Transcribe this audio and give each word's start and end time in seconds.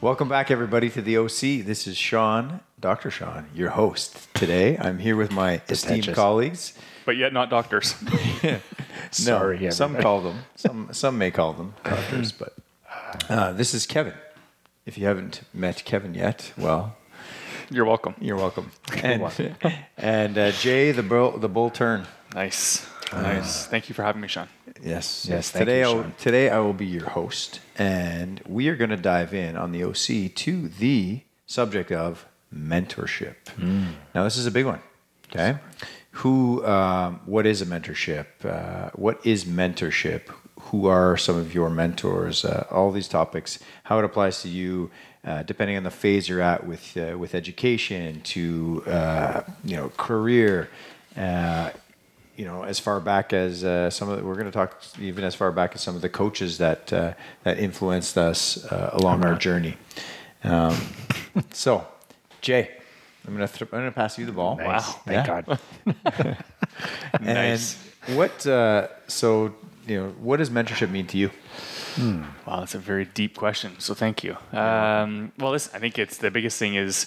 Welcome 0.00 0.28
back, 0.28 0.50
everybody, 0.50 0.88
to 0.90 1.02
the 1.02 1.18
OC. 1.18 1.66
This 1.66 1.86
is 1.86 1.96
Sean, 1.96 2.60
Dr. 2.80 3.10
Sean, 3.10 3.46
your 3.54 3.70
host. 3.70 4.32
Today, 4.32 4.78
I'm 4.78 4.98
here 4.98 5.14
with 5.14 5.30
my 5.30 5.60
esteemed 5.68 6.14
colleagues. 6.14 6.72
But 7.04 7.16
yet 7.18 7.32
not 7.34 7.50
doctors. 7.50 7.94
Sorry, 9.10 9.58
no, 9.58 9.70
some 9.70 9.96
call 9.96 10.22
them, 10.22 10.38
some, 10.56 10.88
some 10.92 11.18
may 11.18 11.30
call 11.30 11.52
them 11.52 11.74
doctors, 11.84 12.32
but 12.32 12.54
uh, 13.28 13.52
this 13.52 13.74
is 13.74 13.86
Kevin. 13.86 14.14
If 14.86 14.96
you 14.96 15.04
haven't 15.06 15.42
met 15.52 15.84
Kevin 15.84 16.14
yet, 16.14 16.52
well, 16.56 16.96
You're 17.70 17.84
welcome. 17.84 18.14
you're 18.20 18.36
welcome. 18.36 18.70
And, 19.02 19.54
and 19.98 20.38
uh, 20.38 20.50
Jay, 20.52 20.92
the 20.92 21.02
bull, 21.02 21.36
the 21.36 21.48
bull 21.48 21.68
turn. 21.70 22.06
Nice. 22.34 22.86
Nice. 23.12 23.66
Thank 23.66 23.88
you 23.88 23.94
for 23.94 24.02
having 24.04 24.22
me, 24.22 24.28
Sean. 24.28 24.48
Yes. 24.82 25.26
Yes, 25.28 25.50
thank 25.50 25.66
Today, 25.66 25.80
you, 25.80 25.84
Sean. 25.84 26.14
today 26.18 26.48
I 26.50 26.58
will 26.60 26.72
be 26.72 26.86
your 26.86 27.10
host, 27.10 27.60
and 27.76 28.40
we 28.46 28.68
are 28.68 28.76
going 28.76 28.90
to 28.90 28.96
dive 28.96 29.34
in 29.34 29.56
on 29.56 29.72
the 29.72 29.84
OC 29.84 30.34
to 30.36 30.68
the 30.68 31.20
subject 31.46 31.92
of 31.92 32.26
mentorship. 32.54 33.34
Now, 34.14 34.24
this 34.24 34.36
is 34.36 34.46
a 34.46 34.50
big 34.50 34.66
one. 34.66 34.80
Okay. 35.28 35.58
Who? 36.12 36.64
Um, 36.66 37.20
what 37.26 37.46
is 37.46 37.62
a 37.62 37.66
mentorship? 37.66 38.26
Uh, 38.44 38.90
what 38.94 39.24
is 39.24 39.44
mentorship? 39.44 40.22
Who 40.60 40.86
are 40.86 41.16
some 41.16 41.36
of 41.36 41.54
your 41.54 41.70
mentors? 41.70 42.44
Uh, 42.44 42.66
all 42.70 42.90
these 42.90 43.08
topics. 43.08 43.58
How 43.84 43.98
it 43.98 44.04
applies 44.04 44.42
to 44.42 44.48
you. 44.48 44.90
Uh, 45.22 45.42
depending 45.42 45.76
on 45.76 45.82
the 45.82 45.90
phase 45.90 46.28
you're 46.30 46.40
at 46.40 46.66
with 46.66 46.96
uh, 46.96 47.16
with 47.18 47.34
education 47.34 48.22
to 48.22 48.82
uh, 48.86 49.42
you 49.62 49.76
know 49.76 49.90
career, 49.98 50.70
uh, 51.16 51.70
you 52.40 52.46
know, 52.46 52.62
as 52.62 52.78
far 52.78 53.00
back 53.00 53.34
as 53.34 53.62
uh, 53.64 53.90
some 53.90 54.08
of 54.08 54.16
the, 54.16 54.24
we're 54.24 54.32
going 54.40 54.46
to 54.46 54.50
talk 54.52 54.82
even 54.98 55.24
as 55.24 55.34
far 55.34 55.52
back 55.52 55.74
as 55.74 55.82
some 55.82 55.94
of 55.94 56.00
the 56.00 56.08
coaches 56.08 56.56
that 56.56 56.90
uh, 56.90 57.12
that 57.44 57.58
influenced 57.58 58.16
us 58.16 58.64
uh, 58.72 58.90
along 58.94 59.24
our 59.26 59.34
journey. 59.34 59.76
Um, 60.42 60.74
so, 61.52 61.86
Jay, 62.40 62.70
I'm 63.26 63.36
going 63.36 63.46
to 63.46 63.52
th- 63.52 63.70
I'm 63.70 63.80
going 63.80 63.90
to 63.90 63.94
pass 63.94 64.18
you 64.18 64.24
the 64.24 64.32
ball. 64.32 64.56
Nice. 64.56 64.66
Wow. 64.66 65.00
Thank 65.04 65.26
Yeah. 65.26 65.42
God. 65.42 66.36
Nice. 67.20 67.76
What 68.06 68.46
uh, 68.46 68.88
so 69.06 69.54
you 69.86 69.96
know 70.00 70.08
what 70.20 70.38
does 70.38 70.48
mentorship 70.48 70.90
mean 70.90 71.06
to 71.08 71.18
you? 71.18 71.30
Wow, 71.98 72.60
that's 72.60 72.74
a 72.74 72.78
very 72.78 73.04
deep 73.04 73.36
question. 73.36 73.72
So 73.80 73.92
thank 73.92 74.24
you. 74.24 74.36
Um, 74.56 75.32
well, 75.38 75.50
listen, 75.50 75.72
I 75.74 75.78
think 75.78 75.98
it's 75.98 76.16
the 76.16 76.30
biggest 76.30 76.58
thing 76.58 76.74
is 76.76 77.04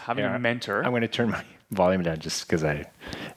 having 0.00 0.24
Yeah, 0.24 0.36
a 0.36 0.38
mentor. 0.38 0.82
I'm 0.84 0.90
going 0.90 1.00
to 1.02 1.08
turn 1.08 1.30
my 1.30 1.42
volume 1.70 2.02
down 2.02 2.18
just 2.18 2.46
because 2.46 2.62
I, 2.64 2.84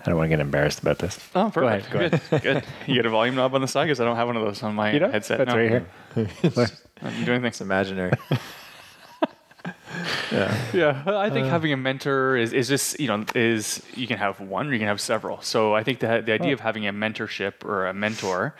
I 0.05 0.09
don't 0.09 0.17
want 0.17 0.25
to 0.25 0.29
get 0.29 0.39
embarrassed 0.41 0.79
about 0.79 0.99
this. 0.99 1.17
Oh, 1.33 1.49
Go 1.49 1.65
ahead, 1.67 1.83
perfect. 1.85 2.29
go 2.29 2.39
good. 2.39 2.43
Good. 2.43 2.63
You 2.87 2.95
get 2.95 3.05
a 3.05 3.09
volume 3.09 3.35
knob 3.35 3.55
on 3.55 3.61
the 3.61 3.67
side 3.67 3.85
because 3.85 4.01
I 4.01 4.03
don't 4.05 4.17
have 4.17 4.27
one 4.27 4.35
of 4.35 4.43
those 4.43 4.61
on 4.61 4.75
my 4.75 4.91
You 4.91 4.99
know, 4.99 5.09
headset. 5.11 5.37
that's 5.37 5.49
no. 5.49 5.57
right 5.57 5.69
here. 5.69 6.67
I'm 7.01 7.23
doing 7.25 7.41
things. 7.41 7.61
Imaginary. 7.61 8.11
Yeah, 10.31 10.57
Yeah. 10.73 11.03
I 11.05 11.27
Uh. 11.27 11.29
think 11.29 11.47
having 11.47 11.71
a 11.71 11.77
mentor 11.77 12.35
is, 12.35 12.51
is 12.51 12.67
just 12.67 12.99
you 12.99 13.07
know 13.07 13.23
is 13.35 13.81
you 13.95 14.07
can 14.07 14.17
have 14.17 14.39
one 14.39 14.67
or 14.67 14.73
you 14.73 14.79
can 14.79 14.87
have 14.87 14.99
several. 14.99 15.39
So 15.41 15.75
I 15.75 15.83
think 15.83 15.99
that 15.99 16.25
the 16.25 16.33
idea 16.33 16.51
of 16.53 16.59
having 16.59 16.87
a 16.87 16.91
mentorship 16.91 17.63
or 17.63 17.85
a 17.85 17.93
mentor 17.93 18.55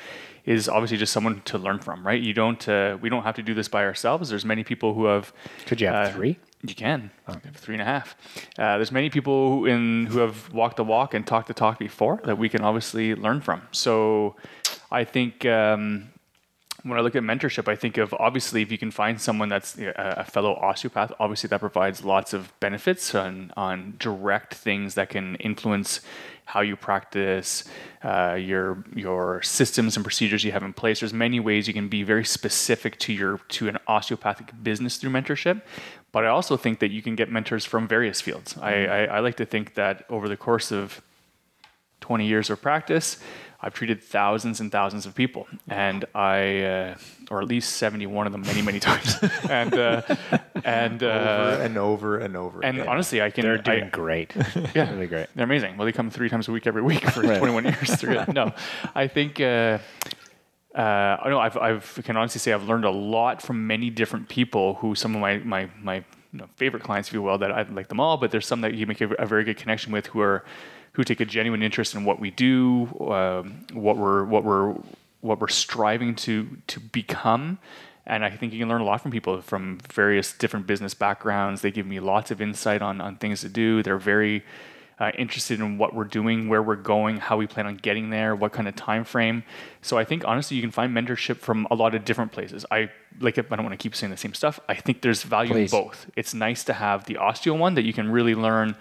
is 0.46 0.70
obviously 0.70 0.98
just 0.98 1.12
someone 1.12 1.42
to 1.46 1.58
learn 1.58 1.80
from, 1.80 2.06
right? 2.06 2.22
You 2.22 2.34
don't 2.34 2.70
uh, 2.70 2.98
we 3.02 3.10
don't 3.10 3.24
have 3.24 3.36
to 3.36 3.44
do 3.44 3.54
this 3.56 3.68
by 3.68 3.84
ourselves. 3.84 4.30
There's 4.30 4.46
many 4.46 4.64
people 4.64 4.94
who 4.94 5.06
have. 5.06 5.34
Could 5.66 5.82
you 5.82 5.88
have 5.88 6.08
uh, 6.10 6.12
three? 6.12 6.38
You 6.66 6.76
can. 6.76 7.12
You 7.28 7.34
have 7.44 7.56
three 7.56 7.76
and 7.76 7.82
a 7.82 7.86
half. 7.86 8.16
Uh, 8.58 8.78
there's 8.78 8.92
many 8.92 9.10
people 9.10 9.50
who 9.50 9.66
in 9.66 10.06
who 10.06 10.20
have 10.20 10.52
walked 10.54 10.78
the 10.78 10.84
walk 10.86 11.14
and 11.14 11.28
talked 11.28 11.50
the 11.50 11.54
talk 11.54 11.78
before 11.78 12.22
that 12.24 12.38
we 12.38 12.48
can 12.48 12.62
obviously 12.62 13.16
learn 13.16 13.42
from. 13.42 13.62
So 13.72 14.36
I 14.90 15.04
think. 15.04 15.46
Um, 15.46 16.13
when 16.84 17.00
I 17.00 17.02
look 17.02 17.16
at 17.16 17.24
mentorship, 17.24 17.70
I 17.70 17.76
think 17.76 17.98
of 17.98 18.14
obviously 18.16 18.62
if 18.62 18.72
you 18.72 18.78
can 18.78 18.92
find 18.92 19.20
someone 19.20 19.48
that's 19.48 19.78
a 19.78 20.26
fellow 20.26 20.54
osteopath, 20.56 21.14
obviously 21.18 21.48
that 21.48 21.60
provides 21.62 22.04
lots 22.04 22.34
of 22.34 22.58
benefits 22.60 23.16
on, 23.16 23.54
on 23.56 23.96
direct 24.00 24.54
things 24.54 24.96
that 24.96 25.10
can 25.10 25.36
influence 25.36 26.02
how 26.46 26.60
you 26.60 26.76
practice, 26.76 27.64
uh, 28.04 28.34
your 28.34 28.84
your 28.94 29.42
systems 29.44 29.96
and 29.96 30.04
procedures 30.04 30.44
you 30.44 30.52
have 30.52 30.64
in 30.64 30.74
place. 30.74 31.00
There's 31.00 31.14
many 31.14 31.40
ways 31.40 31.70
you 31.70 31.74
can 31.74 31.88
be 31.88 32.04
very 32.04 32.26
specific 32.26 33.00
to 33.00 33.14
your 33.14 33.38
to 33.50 33.70
an 33.70 33.78
osteopathic 33.88 34.52
business 34.62 34.98
through 34.98 35.12
mentorship. 35.12 35.62
But 36.12 36.26
I 36.26 36.28
also 36.28 36.58
think 36.58 36.80
that 36.80 36.92
you 36.92 37.02
can 37.02 37.16
get 37.16 37.32
mentors 37.32 37.64
from 37.66 37.88
various 37.88 38.20
fields. 38.20 38.58
I, 38.62 38.86
I, 38.86 39.04
I 39.06 39.20
like 39.20 39.38
to 39.38 39.46
think 39.46 39.76
that 39.76 40.06
over 40.10 40.28
the 40.28 40.38
course 40.38 40.72
of 40.72 41.02
20 42.02 42.28
years 42.28 42.50
of 42.50 42.62
practice, 42.62 43.18
I've 43.64 43.74
treated 43.74 44.04
thousands 44.04 44.60
and 44.60 44.70
thousands 44.70 45.06
of 45.06 45.16
people, 45.16 45.48
and 45.70 46.04
I, 46.14 46.64
uh, 46.64 46.96
or 47.32 47.42
at 47.42 47.48
least 47.48 47.78
71 47.78 48.28
of 48.28 48.34
them, 48.34 48.42
many, 48.42 48.62
many 48.62 48.80
times. 48.92 49.16
and 49.50 49.74
uh, 49.74 50.02
and 50.66 51.02
over 51.02 51.08
uh, 51.08 51.64
and 51.64 51.78
over 51.78 52.18
and 52.18 52.36
over. 52.36 52.62
and 52.62 52.78
again. 52.78 52.90
honestly, 52.90 53.22
I 53.22 53.30
can. 53.30 53.44
They're 53.44 53.58
doing 53.58 53.86
I, 53.86 53.90
great. 53.90 54.36
yeah, 54.76 54.92
really 54.92 55.08
great. 55.08 55.28
They're 55.34 55.46
amazing. 55.46 55.78
Well, 55.78 55.86
they 55.86 55.94
come 55.94 56.10
three 56.10 56.28
times 56.28 56.50
a 56.50 56.52
week 56.52 56.68
every 56.68 56.82
week 56.82 57.10
for 57.10 57.22
21 57.24 57.64
years. 57.64 57.90
They're 58.02 58.26
good. 58.26 58.36
No, 58.36 58.52
I 58.94 59.08
think. 59.08 59.40
Uh, 59.40 59.80
uh, 60.76 61.18
I 61.24 61.30
know 61.30 61.40
I've, 61.40 61.56
I've 61.56 62.02
can 62.04 62.18
honestly 62.18 62.40
say 62.40 62.52
I've 62.52 62.68
learned 62.68 62.86
a 62.86 62.92
lot 62.92 63.44
from 63.44 63.68
many 63.68 63.92
different 63.92 64.28
people 64.28 64.74
who 64.76 64.96
some 64.96 65.16
of 65.16 65.22
my 65.22 65.38
my 65.38 65.70
my 65.82 66.04
you 66.34 66.40
know, 66.40 66.48
favorite 66.56 66.82
clients, 66.84 67.10
if 67.10 67.14
you 67.14 67.22
will, 67.22 67.38
that 67.38 67.52
I 67.52 67.62
like 67.62 67.88
them 67.90 68.00
all, 68.00 68.18
but 68.18 68.32
there's 68.32 68.48
some 68.48 68.62
that 68.62 68.74
you 68.74 68.88
make 68.88 69.00
a, 69.02 69.10
a 69.14 69.26
very 69.26 69.44
good 69.44 69.56
connection 69.56 69.94
with 69.94 70.08
who 70.08 70.20
are 70.20 70.44
who 70.94 71.04
take 71.04 71.20
a 71.20 71.26
genuine 71.26 71.62
interest 71.62 71.96
in 71.96 72.06
what 72.06 72.20
we 72.20 72.32
do, 72.32 72.88
um, 73.12 73.66
what 73.74 73.98
we're 73.98 74.24
what 74.24 74.44
we're 74.44 74.74
what 75.22 75.40
we're 75.40 75.48
striving 75.48 76.16
to 76.16 76.58
to 76.68 76.80
become. 76.80 77.60
And 78.06 78.26
I 78.26 78.32
think 78.32 78.52
you 78.52 78.60
can 78.60 78.68
learn 78.68 78.82
a 78.82 78.86
lot 78.86 79.02
from 79.02 79.12
people 79.12 79.42
from 79.42 79.80
various 79.92 80.34
different 80.34 80.68
business 80.68 80.94
backgrounds. 80.94 81.62
They 81.62 81.72
give 81.72 81.86
me 81.86 82.00
lots 82.00 82.32
of 82.32 82.42
insight 82.42 82.82
on 82.82 83.02
on 83.02 83.16
things 83.18 83.42
to 83.42 83.50
do. 83.50 83.82
They're 83.82 83.98
very 83.98 84.44
uh, 85.00 85.12
interested 85.18 85.60
in 85.60 85.78
what 85.78 85.94
we're 85.96 86.04
doing, 86.04 86.48
where 86.48 86.62
we're 86.62 86.76
going, 86.76 87.18
how 87.18 87.38
we 87.38 87.48
plan 87.48 87.66
on 87.66 87.76
getting 87.78 88.10
there, 88.10 88.36
what 88.36 88.52
kind 88.52 88.68
of 88.68 88.76
time 88.76 89.04
frame. 89.04 89.44
So 89.82 89.98
I 89.98 90.06
think 90.06 90.24
honestly, 90.26 90.56
you 90.56 90.62
can 90.62 90.72
find 90.72 90.96
mentorship 90.96 91.38
from 91.38 91.68
a 91.72 91.76
lot 91.76 91.96
of 91.96 92.06
different 92.06 92.32
places. 92.32 92.66
I 92.70 92.92
like 93.20 93.38
I 93.38 93.42
don't 93.42 93.64
want 93.64 93.72
to 93.72 93.78
keep 93.78 93.96
saying 93.96 94.12
the 94.12 94.18
same 94.18 94.34
stuff. 94.34 94.60
I 94.70 94.76
think 94.76 95.02
there's 95.02 95.24
value 95.24 95.54
Please. 95.54 95.74
in 95.74 95.82
both. 95.84 96.10
It's 96.16 96.34
nice 96.34 96.64
to 96.66 96.74
have 96.74 97.06
the 97.06 97.16
osteo 97.16 97.58
one 97.58 97.74
that 97.76 97.84
you 97.84 97.94
can 97.94 98.12
really 98.12 98.36
learn 98.36 98.76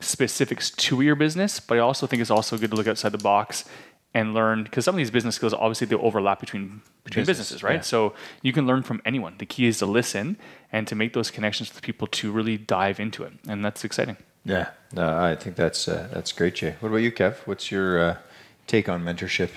specifics 0.00 0.70
to 0.70 1.00
your 1.00 1.14
business, 1.14 1.60
but 1.60 1.76
I 1.76 1.80
also 1.80 2.06
think 2.06 2.20
it's 2.20 2.30
also 2.30 2.56
good 2.58 2.70
to 2.70 2.76
look 2.76 2.88
outside 2.88 3.12
the 3.12 3.18
box 3.18 3.64
and 4.12 4.34
learn 4.34 4.64
because 4.64 4.84
some 4.84 4.94
of 4.94 4.98
these 4.98 5.10
business 5.10 5.36
skills 5.36 5.54
obviously 5.54 5.86
they 5.86 5.94
overlap 5.94 6.40
between 6.40 6.80
between 7.04 7.22
Business, 7.22 7.48
businesses, 7.50 7.62
right? 7.62 7.76
yeah. 7.76 7.80
So 7.82 8.14
you 8.42 8.52
can 8.52 8.66
learn 8.66 8.82
from 8.82 9.00
anyone. 9.04 9.34
The 9.38 9.46
key 9.46 9.66
is 9.66 9.78
to 9.78 9.86
listen 9.86 10.36
and 10.72 10.88
to 10.88 10.94
make 10.94 11.12
those 11.12 11.30
connections 11.30 11.72
with 11.72 11.82
people 11.82 12.06
to 12.08 12.32
really 12.32 12.56
dive 12.56 12.98
into 12.98 13.22
it, 13.24 13.32
and 13.46 13.64
that's 13.64 13.84
exciting. 13.84 14.16
yeah, 14.44 14.70
no, 14.92 15.16
I 15.16 15.36
think 15.36 15.56
that's 15.56 15.86
uh, 15.86 16.08
that's 16.12 16.32
great, 16.32 16.54
Jay. 16.56 16.74
What 16.80 16.88
about 16.88 16.98
you, 16.98 17.12
Kev? 17.12 17.36
What's 17.46 17.70
your 17.70 18.00
uh, 18.00 18.16
take 18.66 18.88
on 18.88 19.04
mentorship? 19.04 19.50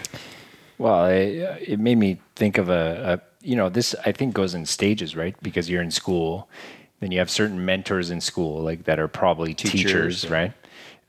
Well, 0.77 1.05
it, 1.05 1.67
it 1.67 1.79
made 1.79 1.97
me 1.97 2.19
think 2.35 2.57
of 2.57 2.67
a, 2.69 3.21
a, 3.21 3.47
you 3.47 3.55
know, 3.55 3.69
this 3.69 3.95
I 4.05 4.11
think 4.11 4.33
goes 4.33 4.53
in 4.53 4.65
stages, 4.65 5.15
right? 5.15 5.35
Because 5.41 5.69
you're 5.69 5.81
in 5.83 5.91
school, 5.91 6.49
then 6.99 7.11
you 7.11 7.19
have 7.19 7.29
certain 7.29 7.65
mentors 7.65 8.11
in 8.11 8.21
school, 8.21 8.61
like 8.61 8.85
that 8.85 8.99
are 8.99 9.07
probably 9.07 9.53
teachers, 9.53 9.81
Teachers, 9.81 10.29
right? 10.29 10.51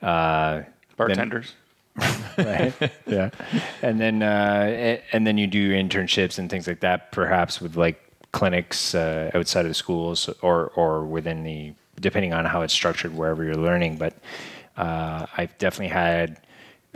Uh, 0.03 0.55
then- 0.57 0.67
Bartenders. 0.97 1.55
right? 2.39 2.73
yeah, 3.07 3.31
and 3.81 4.01
then 4.01 4.21
uh, 4.21 4.99
and 5.13 5.25
then 5.25 5.39
you 5.39 5.47
do 5.47 5.73
internships 5.73 6.41
and 6.41 6.51
things 6.51 6.67
like 6.67 6.81
that, 6.81 7.13
perhaps 7.13 7.61
with 7.61 7.77
like 7.77 8.01
clinics 8.33 8.97
uh, 8.97 9.31
outside 9.33 9.61
of 9.65 9.69
the 9.71 9.75
schools 9.75 10.29
or 10.43 10.73
or 10.75 11.05
within 11.05 11.45
the 11.45 11.73
depending 12.01 12.33
on 12.33 12.45
how 12.45 12.63
it's 12.63 12.75
structured 12.75 13.15
wherever 13.15 13.45
you're 13.45 13.55
learning. 13.55 13.97
But 13.97 14.15
uh, 14.77 15.27
I've 15.37 15.57
definitely 15.59 15.95
had 15.95 16.41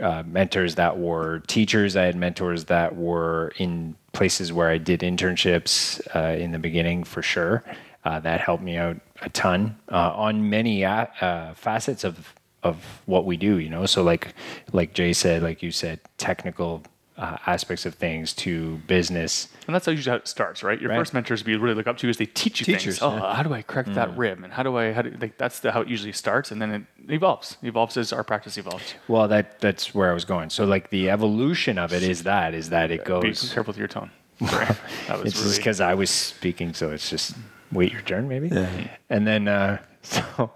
uh, 0.01 0.23
mentors 0.25 0.75
that 0.75 0.97
were 0.99 1.39
teachers. 1.47 1.95
I 1.95 2.03
had 2.03 2.17
mentors 2.17 2.65
that 2.65 2.95
were 2.95 3.53
in 3.57 3.95
places 4.11 4.51
where 4.51 4.69
I 4.69 4.77
did 4.77 4.99
internships 4.99 6.01
uh, 6.13 6.37
in 6.37 6.51
the 6.51 6.59
beginning 6.59 7.05
for 7.05 7.21
sure. 7.21 7.63
Uh, 8.05 8.19
that 8.19 8.39
helped 8.39 8.63
me 8.63 8.77
out 8.77 8.97
a 9.21 9.29
ton 9.29 9.77
uh, 9.91 10.13
on 10.15 10.49
many 10.49 10.85
uh, 10.85 11.05
uh, 11.21 11.53
facets 11.53 12.03
of 12.03 12.33
of 12.63 12.75
what 13.05 13.25
we 13.25 13.37
do. 13.37 13.57
You 13.59 13.69
know, 13.69 13.85
so 13.85 14.03
like 14.03 14.33
like 14.71 14.93
Jay 14.93 15.13
said, 15.13 15.43
like 15.43 15.61
you 15.61 15.71
said, 15.71 15.99
technical 16.17 16.83
uh, 17.19 17.37
aspects 17.45 17.85
of 17.85 17.93
things 17.95 18.33
to 18.33 18.77
business. 18.87 19.49
And 19.67 19.75
that's 19.75 19.85
usually 19.87 20.11
how 20.11 20.17
it 20.17 20.27
starts, 20.27 20.63
right? 20.63 20.79
Your 20.79 20.89
Right. 20.89 20.97
first 20.97 21.13
mentors 21.13 21.45
you 21.45 21.59
really 21.59 21.75
look 21.75 21.85
up 21.87 21.97
to 21.97 22.07
is 22.09 22.15
they 22.17 22.25
teach 22.25 22.61
you 22.61 22.65
Teachers, 22.65 22.99
things. 22.99 23.01
Oh, 23.01 23.13
yeah. 23.15 23.35
how 23.35 23.43
do 23.43 23.53
I 23.53 23.61
correct 23.61 23.93
that 23.95 24.17
rib? 24.17 24.41
And 24.43 24.53
how 24.53 24.63
do 24.63 24.77
I, 24.77 24.93
how 24.93 25.01
do, 25.01 25.11
like, 25.19 25.37
that's 25.37 25.59
the, 25.59 25.73
how 25.73 25.81
it 25.81 25.89
usually 25.89 26.13
starts. 26.13 26.49
And 26.51 26.61
then 26.61 26.71
it 26.71 27.11
evolves. 27.13 27.57
evolves 27.61 27.97
as 27.97 28.13
our 28.13 28.23
practice 28.23 28.57
evolves. 28.57 28.93
Well, 29.09 29.27
that 29.27 29.59
that's 29.59 29.93
where 29.93 30.09
I 30.09 30.13
was 30.13 30.23
going. 30.23 30.49
So 30.49 30.63
like 30.63 30.89
the 30.91 31.09
evolution 31.09 31.77
of 31.77 31.91
it 31.91 32.03
is 32.03 32.23
that 32.23 32.53
is 32.53 32.69
that 32.69 32.89
it 32.89 33.03
goes. 33.03 33.43
Be 33.43 33.53
careful 33.53 33.71
with 33.73 33.77
your 33.77 33.89
tone. 33.89 34.11
that 34.39 34.77
was 35.09 35.25
It's 35.25 35.33
just 35.33 35.43
really, 35.43 35.57
because 35.57 35.81
I 35.81 35.93
was 35.95 36.09
speaking, 36.09 36.73
so 36.73 36.91
it's 36.91 37.09
just 37.09 37.35
wait 37.71 37.91
your 37.91 38.01
turn, 38.01 38.27
maybe. 38.27 38.49
Yeah. 38.49 38.87
And 39.09 39.27
then 39.27 39.47
uh, 39.47 39.79
so 40.01 40.51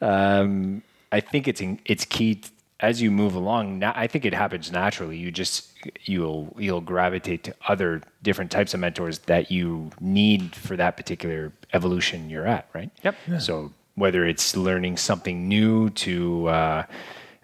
um, 0.00 0.82
I 1.12 1.20
think 1.20 1.48
it's 1.48 1.60
in, 1.60 1.80
it's 1.84 2.04
key 2.04 2.36
t- 2.36 2.50
as 2.80 3.02
you 3.02 3.10
move 3.10 3.34
along. 3.34 3.78
Now, 3.78 3.92
I 3.94 4.06
think 4.06 4.24
it 4.24 4.32
happens 4.34 4.72
naturally. 4.72 5.16
You 5.16 5.30
just 5.30 5.72
you'll 6.04 6.54
you'll 6.58 6.80
gravitate 6.80 7.44
to 7.44 7.54
other 7.68 8.02
different 8.22 8.50
types 8.50 8.74
of 8.74 8.80
mentors 8.80 9.20
that 9.20 9.50
you 9.50 9.90
need 10.00 10.54
for 10.54 10.76
that 10.76 10.96
particular 10.96 11.52
evolution 11.72 12.30
you're 12.30 12.46
at, 12.46 12.68
right? 12.72 12.90
Yep. 13.02 13.16
So 13.38 13.72
whether 13.94 14.24
it's 14.24 14.56
learning 14.56 14.96
something 14.96 15.46
new 15.46 15.90
to 15.90 16.46
uh, 16.48 16.82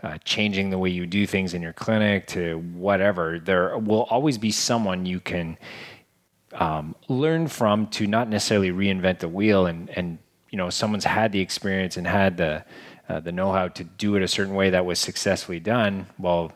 uh, 0.02 0.18
changing 0.24 0.70
the 0.70 0.78
way 0.78 0.88
you 0.88 1.06
do 1.06 1.26
things 1.26 1.52
in 1.54 1.60
your 1.62 1.72
clinic 1.72 2.26
to 2.28 2.58
whatever, 2.74 3.38
there 3.38 3.76
will 3.78 4.04
always 4.04 4.38
be 4.38 4.50
someone 4.50 5.04
you 5.04 5.20
can 5.20 5.58
um, 6.56 6.94
learn 7.08 7.48
from 7.48 7.86
to 7.88 8.06
not 8.06 8.28
necessarily 8.28 8.70
reinvent 8.70 9.18
the 9.20 9.28
wheel 9.28 9.66
and 9.66 9.90
and 9.90 10.18
you 10.50 10.58
know 10.58 10.70
someone's 10.70 11.04
had 11.04 11.32
the 11.32 11.40
experience 11.40 11.96
and 11.96 12.06
had 12.06 12.36
the 12.36 12.64
uh, 13.08 13.20
the 13.20 13.30
know-how 13.32 13.68
to 13.68 13.84
do 13.84 14.16
it 14.16 14.22
a 14.22 14.28
certain 14.28 14.54
way 14.54 14.70
that 14.70 14.84
was 14.84 14.98
successfully 14.98 15.60
done 15.60 16.06
well 16.18 16.52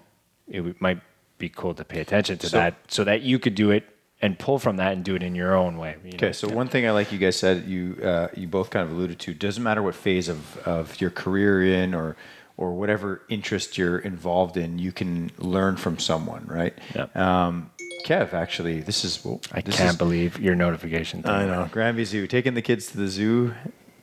it 0.48 0.80
might 0.80 1.00
be 1.38 1.48
cool 1.48 1.74
to 1.74 1.84
pay 1.84 2.00
attention 2.00 2.38
to 2.38 2.48
So- 2.48 2.56
that 2.56 2.74
so 2.88 3.04
that 3.04 3.22
you 3.22 3.38
could 3.38 3.54
do 3.54 3.70
it 3.70 3.84
and 4.22 4.38
pull 4.38 4.58
from 4.58 4.76
that 4.76 4.92
and 4.92 5.02
do 5.02 5.14
it 5.14 5.22
in 5.22 5.34
your 5.34 5.54
own 5.54 5.78
way 5.78 5.96
you 6.04 6.12
know? 6.12 6.16
Okay, 6.16 6.32
so 6.32 6.48
one 6.48 6.68
thing 6.68 6.86
I 6.86 6.90
like 6.90 7.10
you 7.12 7.18
guys 7.18 7.36
said 7.36 7.66
you 7.66 7.98
uh, 8.02 8.28
you 8.36 8.48
both 8.48 8.70
kind 8.70 8.84
of 8.88 8.94
alluded 8.94 9.18
to 9.20 9.34
doesn't 9.34 9.62
matter 9.62 9.82
what 9.82 9.94
phase 9.94 10.28
of, 10.28 10.58
of 10.58 11.00
your 11.00 11.10
career 11.10 11.62
in 11.64 11.94
or 11.94 12.16
or 12.56 12.74
whatever 12.74 13.22
interest 13.30 13.78
you're 13.78 13.98
involved 13.98 14.58
in, 14.58 14.78
you 14.78 14.92
can 14.92 15.30
learn 15.38 15.78
from 15.78 15.98
someone, 15.98 16.44
right? 16.46 16.76
Yep. 16.94 17.16
Um, 17.16 17.70
Kev, 18.04 18.32
actually, 18.32 18.80
this 18.80 19.04
is 19.04 19.24
well, 19.24 19.40
I 19.52 19.60
this 19.60 19.76
can't 19.76 19.90
is- 19.90 19.96
believe 19.96 20.38
your 20.40 20.54
notification 20.54 21.22
thing. 21.22 21.30
I 21.32 21.46
know 21.46 21.68
Granby 21.70 22.04
Zoo 22.04 22.26
taking 22.26 22.54
the 22.54 22.62
kids 22.62 22.86
to 22.88 22.96
the 22.96 23.08
zoo 23.08 23.54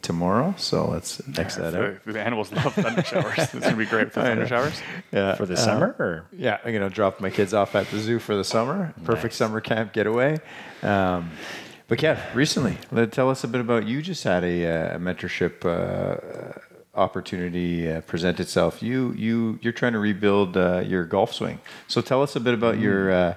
tomorrow, 0.01 0.53
so 0.57 0.88
let's 0.89 1.21
X 1.38 1.55
that 1.55 1.73
up. 1.75 2.03
the, 2.05 2.21
animals 2.21 2.51
love 2.51 2.73
thunder 2.73 3.03
showers. 3.11 3.38
It's 3.38 3.51
going 3.53 3.71
to 3.71 3.75
be 3.75 3.85
great 3.85 4.13
the 4.13 4.21
thunder 4.21 4.47
showers. 4.47 4.79
Yeah, 5.11 5.35
for 5.35 5.45
the 5.45 5.55
uh, 5.55 5.57
summer 5.57 5.95
or 5.99 6.25
Yeah, 6.31 6.59
I'm 6.63 6.71
gonna 6.73 6.89
drop 6.89 7.19
my 7.19 7.29
kids 7.29 7.53
off 7.53 7.75
at 7.75 7.88
the 7.88 7.99
zoo 7.99 8.19
for 8.19 8.35
the 8.35 8.44
summer. 8.44 8.94
Perfect 9.03 9.33
summer 9.33 9.59
camp 9.61 9.94
getaway. 9.94 10.39
Um, 10.83 11.31
but 11.88 11.97
Kev, 12.00 12.19
recently, 12.35 12.77
tell 13.11 13.29
us 13.29 13.43
a 13.43 13.47
bit 13.47 13.61
about 13.61 13.88
you. 13.88 14.01
Just 14.01 14.23
had 14.23 14.43
a, 14.43 14.65
uh, 14.93 14.95
a 14.95 15.00
mentorship 15.00 15.65
uh, 15.65 16.59
opportunity 16.95 17.89
uh, 17.91 18.01
present 18.01 18.39
itself. 18.39 18.81
You 18.83 19.13
you 19.17 19.59
you're 19.61 19.73
trying 19.73 19.93
to 19.93 20.00
rebuild 20.00 20.57
uh, 20.57 20.79
your 20.85 21.05
golf 21.05 21.33
swing. 21.33 21.59
So 21.88 22.01
tell 22.01 22.21
us 22.21 22.35
a 22.35 22.39
bit 22.39 22.53
about 22.53 22.79
your 22.79 23.35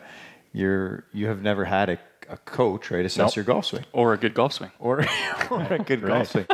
uh, 0.54 0.58
your. 0.58 1.04
You 1.12 1.26
have 1.28 1.42
never 1.42 1.64
had 1.64 1.88
a, 1.90 1.98
a 2.28 2.36
coach, 2.38 2.90
right? 2.90 3.04
Assess 3.04 3.18
Nope. 3.30 3.36
your 3.36 3.44
golf 3.44 3.66
swing 3.66 3.84
Or 3.92 4.12
a 4.12 4.16
good 4.16 4.34
golf 4.34 4.52
swing. 4.54 4.70
or, 4.78 5.04
or 5.50 5.62
a 5.74 5.78
good 5.78 6.02
golf 6.06 6.28
swing. 6.30 6.46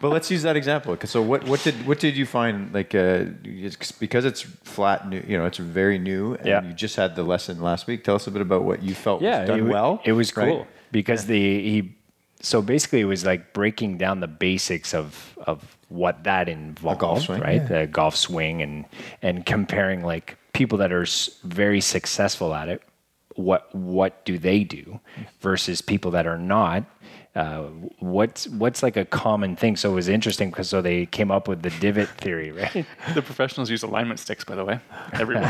But 0.00 0.10
let's 0.10 0.30
use 0.30 0.42
that 0.42 0.56
example. 0.56 0.96
So 1.04 1.22
what 1.22 1.44
what 1.48 1.62
did 1.62 1.74
what 1.86 1.98
did 1.98 2.16
you 2.16 2.26
find 2.26 2.72
like 2.74 2.94
uh, 2.94 3.26
it's 3.44 3.92
because 3.92 4.24
it's 4.24 4.42
flat 4.42 5.08
new 5.08 5.22
you 5.26 5.38
know 5.38 5.46
it's 5.46 5.58
very 5.58 5.98
new 5.98 6.34
and 6.34 6.46
Yeah. 6.46 6.62
you 6.62 6.72
just 6.74 6.96
had 6.96 7.16
the 7.16 7.22
lesson 7.22 7.60
last 7.62 7.86
week. 7.86 8.04
Tell 8.04 8.16
us 8.16 8.26
a 8.26 8.30
bit 8.30 8.42
about 8.42 8.64
what 8.64 8.82
you 8.82 8.94
felt 8.94 9.22
yeah 9.22 9.40
was 9.40 9.48
done 9.48 9.58
it, 9.60 9.62
well. 9.72 10.00
it 10.04 10.12
was 10.12 10.36
right? 10.36 10.48
cool 10.48 10.66
because 10.92 11.26
the 11.26 11.40
he 11.70 11.94
so 12.40 12.60
basically 12.60 13.00
it 13.00 13.06
was 13.06 13.24
like 13.24 13.52
breaking 13.54 13.96
down 13.98 14.20
the 14.20 14.26
basics 14.28 14.92
of 14.92 15.38
of 15.46 15.76
what 15.88 16.24
that 16.24 16.48
involved 16.48 17.22
swing, 17.22 17.40
right 17.40 17.62
yeah. 17.62 17.80
the 17.80 17.86
golf 17.86 18.16
swing 18.16 18.60
and 18.62 18.84
and 19.22 19.46
comparing 19.46 20.02
like 20.04 20.36
people 20.52 20.76
that 20.78 20.92
are 20.92 21.06
very 21.44 21.80
successful 21.80 22.52
at 22.52 22.68
it 22.68 22.82
what 23.36 23.74
what 23.74 24.24
do 24.24 24.38
they 24.38 24.64
do 24.64 25.00
versus 25.40 25.80
people 25.82 26.10
that 26.10 26.26
are 26.26 26.38
not 26.38 26.84
uh, 27.34 27.62
what's 27.98 28.46
what's 28.48 28.80
like 28.82 28.96
a 28.96 29.04
common 29.04 29.56
thing 29.56 29.74
so 29.76 29.90
it 29.90 29.94
was 29.94 30.08
interesting 30.08 30.50
because 30.50 30.68
so 30.68 30.80
they 30.80 31.04
came 31.06 31.32
up 31.32 31.48
with 31.48 31.62
the 31.62 31.70
divot 31.80 32.08
theory 32.10 32.52
right 32.52 32.86
The 33.14 33.22
professionals 33.22 33.70
use 33.70 33.82
alignment 33.82 34.20
sticks, 34.20 34.44
by 34.44 34.54
the 34.54 34.64
way. 34.64 34.78
Everyone. 35.14 35.44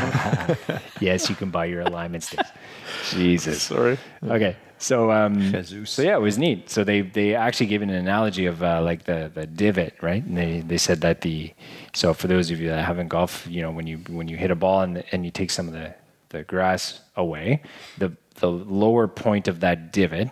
yes 0.99 1.29
you 1.29 1.35
can 1.35 1.51
buy 1.51 1.65
your 1.65 1.81
alignment 1.81 2.23
sticks 2.23 2.49
jesus 3.11 3.61
Sorry. 3.61 3.99
Okay, 4.23 4.55
so 4.77 5.11
um, 5.11 5.39
Jesus. 5.39 5.89
so 5.89 6.01
yeah, 6.01 6.15
it 6.15 6.21
was 6.21 6.37
neat. 6.37 6.69
So 6.69 6.83
they 6.83 7.01
they 7.01 7.35
actually 7.35 7.67
gave 7.67 7.81
an 7.81 7.89
analogy 7.89 8.45
of 8.45 8.63
uh, 8.63 8.81
like 8.81 9.03
the 9.03 9.31
the 9.33 9.45
divot, 9.45 9.93
right? 10.01 10.23
And 10.23 10.37
they 10.37 10.59
they 10.61 10.77
said 10.77 11.01
that 11.01 11.21
the 11.21 11.53
so 11.93 12.13
for 12.13 12.27
those 12.27 12.51
of 12.51 12.59
you 12.59 12.69
that 12.69 12.83
haven't 12.83 13.09
golf, 13.09 13.47
you 13.47 13.61
know, 13.61 13.71
when 13.71 13.87
you 13.87 13.97
when 14.09 14.27
you 14.27 14.37
hit 14.37 14.51
a 14.51 14.55
ball 14.55 14.81
and 14.81 15.03
and 15.11 15.23
you 15.25 15.31
take 15.31 15.51
some 15.51 15.67
of 15.67 15.73
the 15.73 15.93
the 16.35 16.43
grass 16.43 17.01
away, 17.15 17.61
the 17.97 18.15
the 18.35 18.51
lower 18.51 19.07
point 19.07 19.47
of 19.47 19.61
that 19.61 19.93
divot 19.93 20.29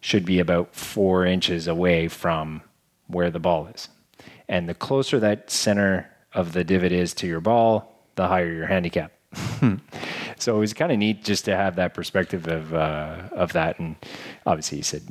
should 0.00 0.24
be 0.24 0.38
about 0.38 0.74
four 0.74 1.26
inches 1.26 1.66
away 1.66 2.06
from 2.06 2.62
where 3.08 3.30
the 3.30 3.40
ball 3.40 3.66
is, 3.66 3.88
and 4.48 4.68
the 4.68 4.74
closer 4.74 5.18
that 5.18 5.50
center 5.50 6.10
of 6.32 6.52
the 6.52 6.62
divot 6.62 6.92
is 6.92 7.12
to 7.14 7.26
your 7.26 7.40
ball, 7.40 8.04
the 8.14 8.28
higher 8.28 8.52
your 8.52 8.66
handicap. 8.66 9.12
So 10.40 10.56
it 10.56 10.60
was 10.60 10.72
kind 10.72 10.90
of 10.90 10.96
neat 10.96 11.22
just 11.22 11.44
to 11.44 11.54
have 11.54 11.76
that 11.76 11.92
perspective 11.92 12.48
of 12.48 12.72
uh, 12.72 13.28
of 13.32 13.52
that, 13.52 13.78
and 13.78 13.96
obviously 14.46 14.78
he 14.78 14.82
said, 14.82 15.02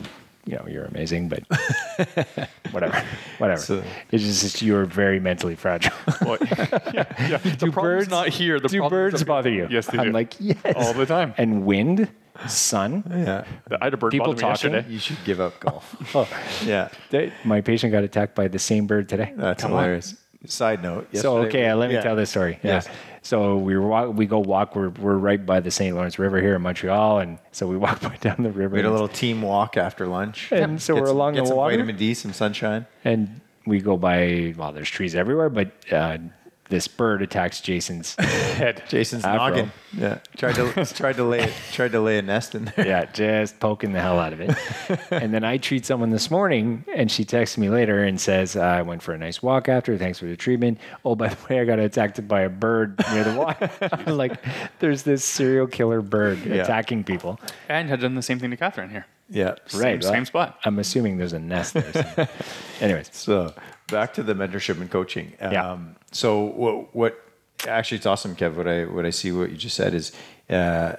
you 0.46 0.56
know, 0.56 0.66
you're 0.68 0.86
amazing, 0.86 1.30
but 1.30 1.44
whatever, 2.72 3.04
whatever. 3.38 3.62
So- 3.62 3.84
it's 4.12 4.24
just 4.24 4.42
that 4.44 4.62
you're 4.62 4.86
very 4.86 5.20
mentally 5.20 5.56
fragile. 5.56 5.94
Well, 6.22 6.38
yeah, 6.94 7.06
yeah. 7.30 7.38
The 7.44 7.56
do 7.68 7.72
birds 7.72 8.10
not 8.10 8.30
here. 8.30 8.60
The 8.60 8.68
do 8.70 8.80
problem's 8.80 9.12
birds 9.14 9.24
bother 9.24 9.50
you? 9.50 9.68
Yes, 9.70 9.88
they 9.88 9.94
do. 9.94 10.00
I'm 10.00 10.06
do. 10.08 10.12
like 10.14 10.34
yes, 10.40 10.58
All 10.76 10.94
the 10.94 11.06
time. 11.06 11.34
And 11.38 11.66
wind, 11.66 12.10
sun. 12.48 13.04
Yeah, 13.10 13.44
I 13.80 13.86
had 13.86 13.94
a 13.94 13.98
bird 13.98 14.12
People 14.12 14.28
bother 14.34 14.38
me 14.38 14.42
talking? 14.42 14.72
yesterday. 14.74 14.94
you 14.94 15.00
should 15.00 15.18
give 15.26 15.40
up 15.42 15.60
golf. 15.60 15.96
Oh, 16.16 16.28
yeah, 16.66 16.90
they- 17.10 17.34
my 17.44 17.62
patient 17.62 17.92
got 17.92 18.04
attacked 18.04 18.36
by 18.36 18.48
the 18.48 18.60
same 18.60 18.88
bird 18.88 19.10
today. 19.10 19.34
that's 19.36 19.62
Come 19.62 19.74
on. 19.74 19.80
hilarious. 19.80 20.16
Side 20.46 20.82
note. 20.82 21.10
So 21.16 21.40
okay, 21.40 21.72
let 21.74 21.90
me 21.90 21.96
yeah. 21.96 22.02
tell 22.02 22.16
this 22.16 22.30
story. 22.30 22.60
Yeah. 22.64 22.82
Yes. 23.22 23.28
So 23.30 23.58
we 23.58 23.78
walk, 23.78 24.14
we 24.16 24.26
go 24.26 24.40
walk. 24.40 24.76
We're 24.76 24.90
we're 24.90 25.18
right 25.18 25.46
by 25.46 25.60
the 25.60 25.72
St. 25.72 25.96
Lawrence 25.96 26.18
River 26.20 26.42
here 26.42 26.56
in 26.56 26.62
Montreal, 26.62 27.20
and 27.20 27.40
so 27.52 27.68
we 27.68 27.78
walk 27.86 28.02
by 28.02 28.16
down 28.18 28.38
the 28.44 28.52
river. 28.52 28.74
We 28.76 28.80
had 28.80 28.86
a 28.86 28.92
little 28.92 29.08
team 29.08 29.42
walk 29.42 29.78
after 29.78 30.08
lunch. 30.08 30.52
And 30.52 30.82
so 30.82 30.94
Get 30.96 31.02
we're 31.02 31.08
some- 31.08 31.16
along 31.18 31.34
get 31.36 31.42
the 31.42 31.48
some 31.48 31.58
water. 31.58 31.74
vitamin 31.76 31.96
D, 31.98 32.14
some 32.14 32.34
sunshine. 32.34 32.86
and 33.04 33.42
we 33.66 33.80
go 33.82 33.98
by 33.98 34.54
well 34.58 34.72
there's 34.72 34.90
trees 34.90 35.14
everywhere 35.16 35.50
but 35.50 35.72
uh, 35.92 36.18
this 36.70 36.88
bird 36.88 37.22
attacks 37.22 37.62
jason's 37.62 38.16
Head. 38.20 38.84
Jason's 38.88 39.26
Afro. 39.26 39.38
noggin. 39.50 39.72
Yeah, 39.94 40.20
tried 40.38 40.56
to 40.56 40.86
tried 40.96 41.16
to 41.16 41.24
lay 41.24 41.52
tried 41.72 41.92
to 41.94 42.00
lay 42.00 42.18
a 42.20 42.22
nest 42.22 42.54
in 42.56 42.72
there. 42.76 42.86
yeah 42.88 43.06
just 43.06 43.60
poking 43.60 43.92
the 43.92 44.00
hell 44.02 44.20
out 44.20 44.34
of 44.34 44.40
it 44.42 44.56
and 45.12 45.34
then 45.34 45.44
i 45.44 45.58
treat 45.58 45.86
someone 45.86 46.12
this 46.12 46.30
morning 46.30 46.86
and 46.96 47.10
she 47.12 47.26
texts 47.26 47.58
me 47.58 47.70
later 47.70 48.04
and 48.04 48.22
says 48.22 48.56
i 48.56 48.82
went 48.84 49.02
for 49.02 49.14
a 49.14 49.18
nice 49.18 49.42
walk 49.42 49.68
after 49.68 49.98
thanks 49.98 50.20
for 50.20 50.26
the 50.26 50.36
treatment 50.38 50.78
oh 51.04 51.16
by 51.16 51.28
the 51.30 51.38
way 51.50 51.60
i 51.60 51.66
got 51.66 51.80
attacked 51.80 52.26
by 52.28 52.42
a 52.42 52.50
bird 52.50 53.02
near 53.14 53.24
the 53.24 53.34
water 53.36 53.70
like 54.12 54.44
there's 54.80 55.02
this 55.04 55.26
serial 55.26 55.66
killer 55.68 56.02
bird 56.02 56.38
Yeah. 56.46 56.62
attacking 56.64 57.04
people 57.04 57.40
And 57.68 57.90
had 57.90 58.00
done 58.02 58.14
the 58.16 58.22
same 58.22 58.38
thing 58.40 58.52
to 58.52 58.58
Catherine 58.58 58.90
here. 58.90 59.06
Yeah, 59.32 59.56
right 59.76 60.04
same 60.04 60.14
well, 60.14 60.26
spot. 60.26 60.60
i'm 60.66 60.78
assuming 60.80 61.18
there's 61.18 61.34
a 61.34 61.40
nest 61.40 61.74
there 61.74 61.94
so. 61.94 62.28
anyways 62.82 63.10
So 63.12 63.54
back 63.92 64.14
to 64.16 64.24
the 64.24 64.34
mentorship 64.34 64.80
and 64.82 64.90
coaching. 64.90 65.34
Yeah. 65.42 65.72
Um, 65.72 65.96
so 66.12 66.44
what, 66.44 66.96
what 66.96 67.20
actually 67.68 67.98
it's 67.98 68.06
awesome, 68.06 68.36
Kev. 68.36 68.56
What 68.56 68.68
I 68.68 68.86
what 68.86 69.06
I 69.06 69.10
see 69.12 69.32
what 69.32 69.50
you 69.52 69.58
just 69.58 69.76
said 69.76 69.94
is 69.94 70.12
uh, 70.50 70.94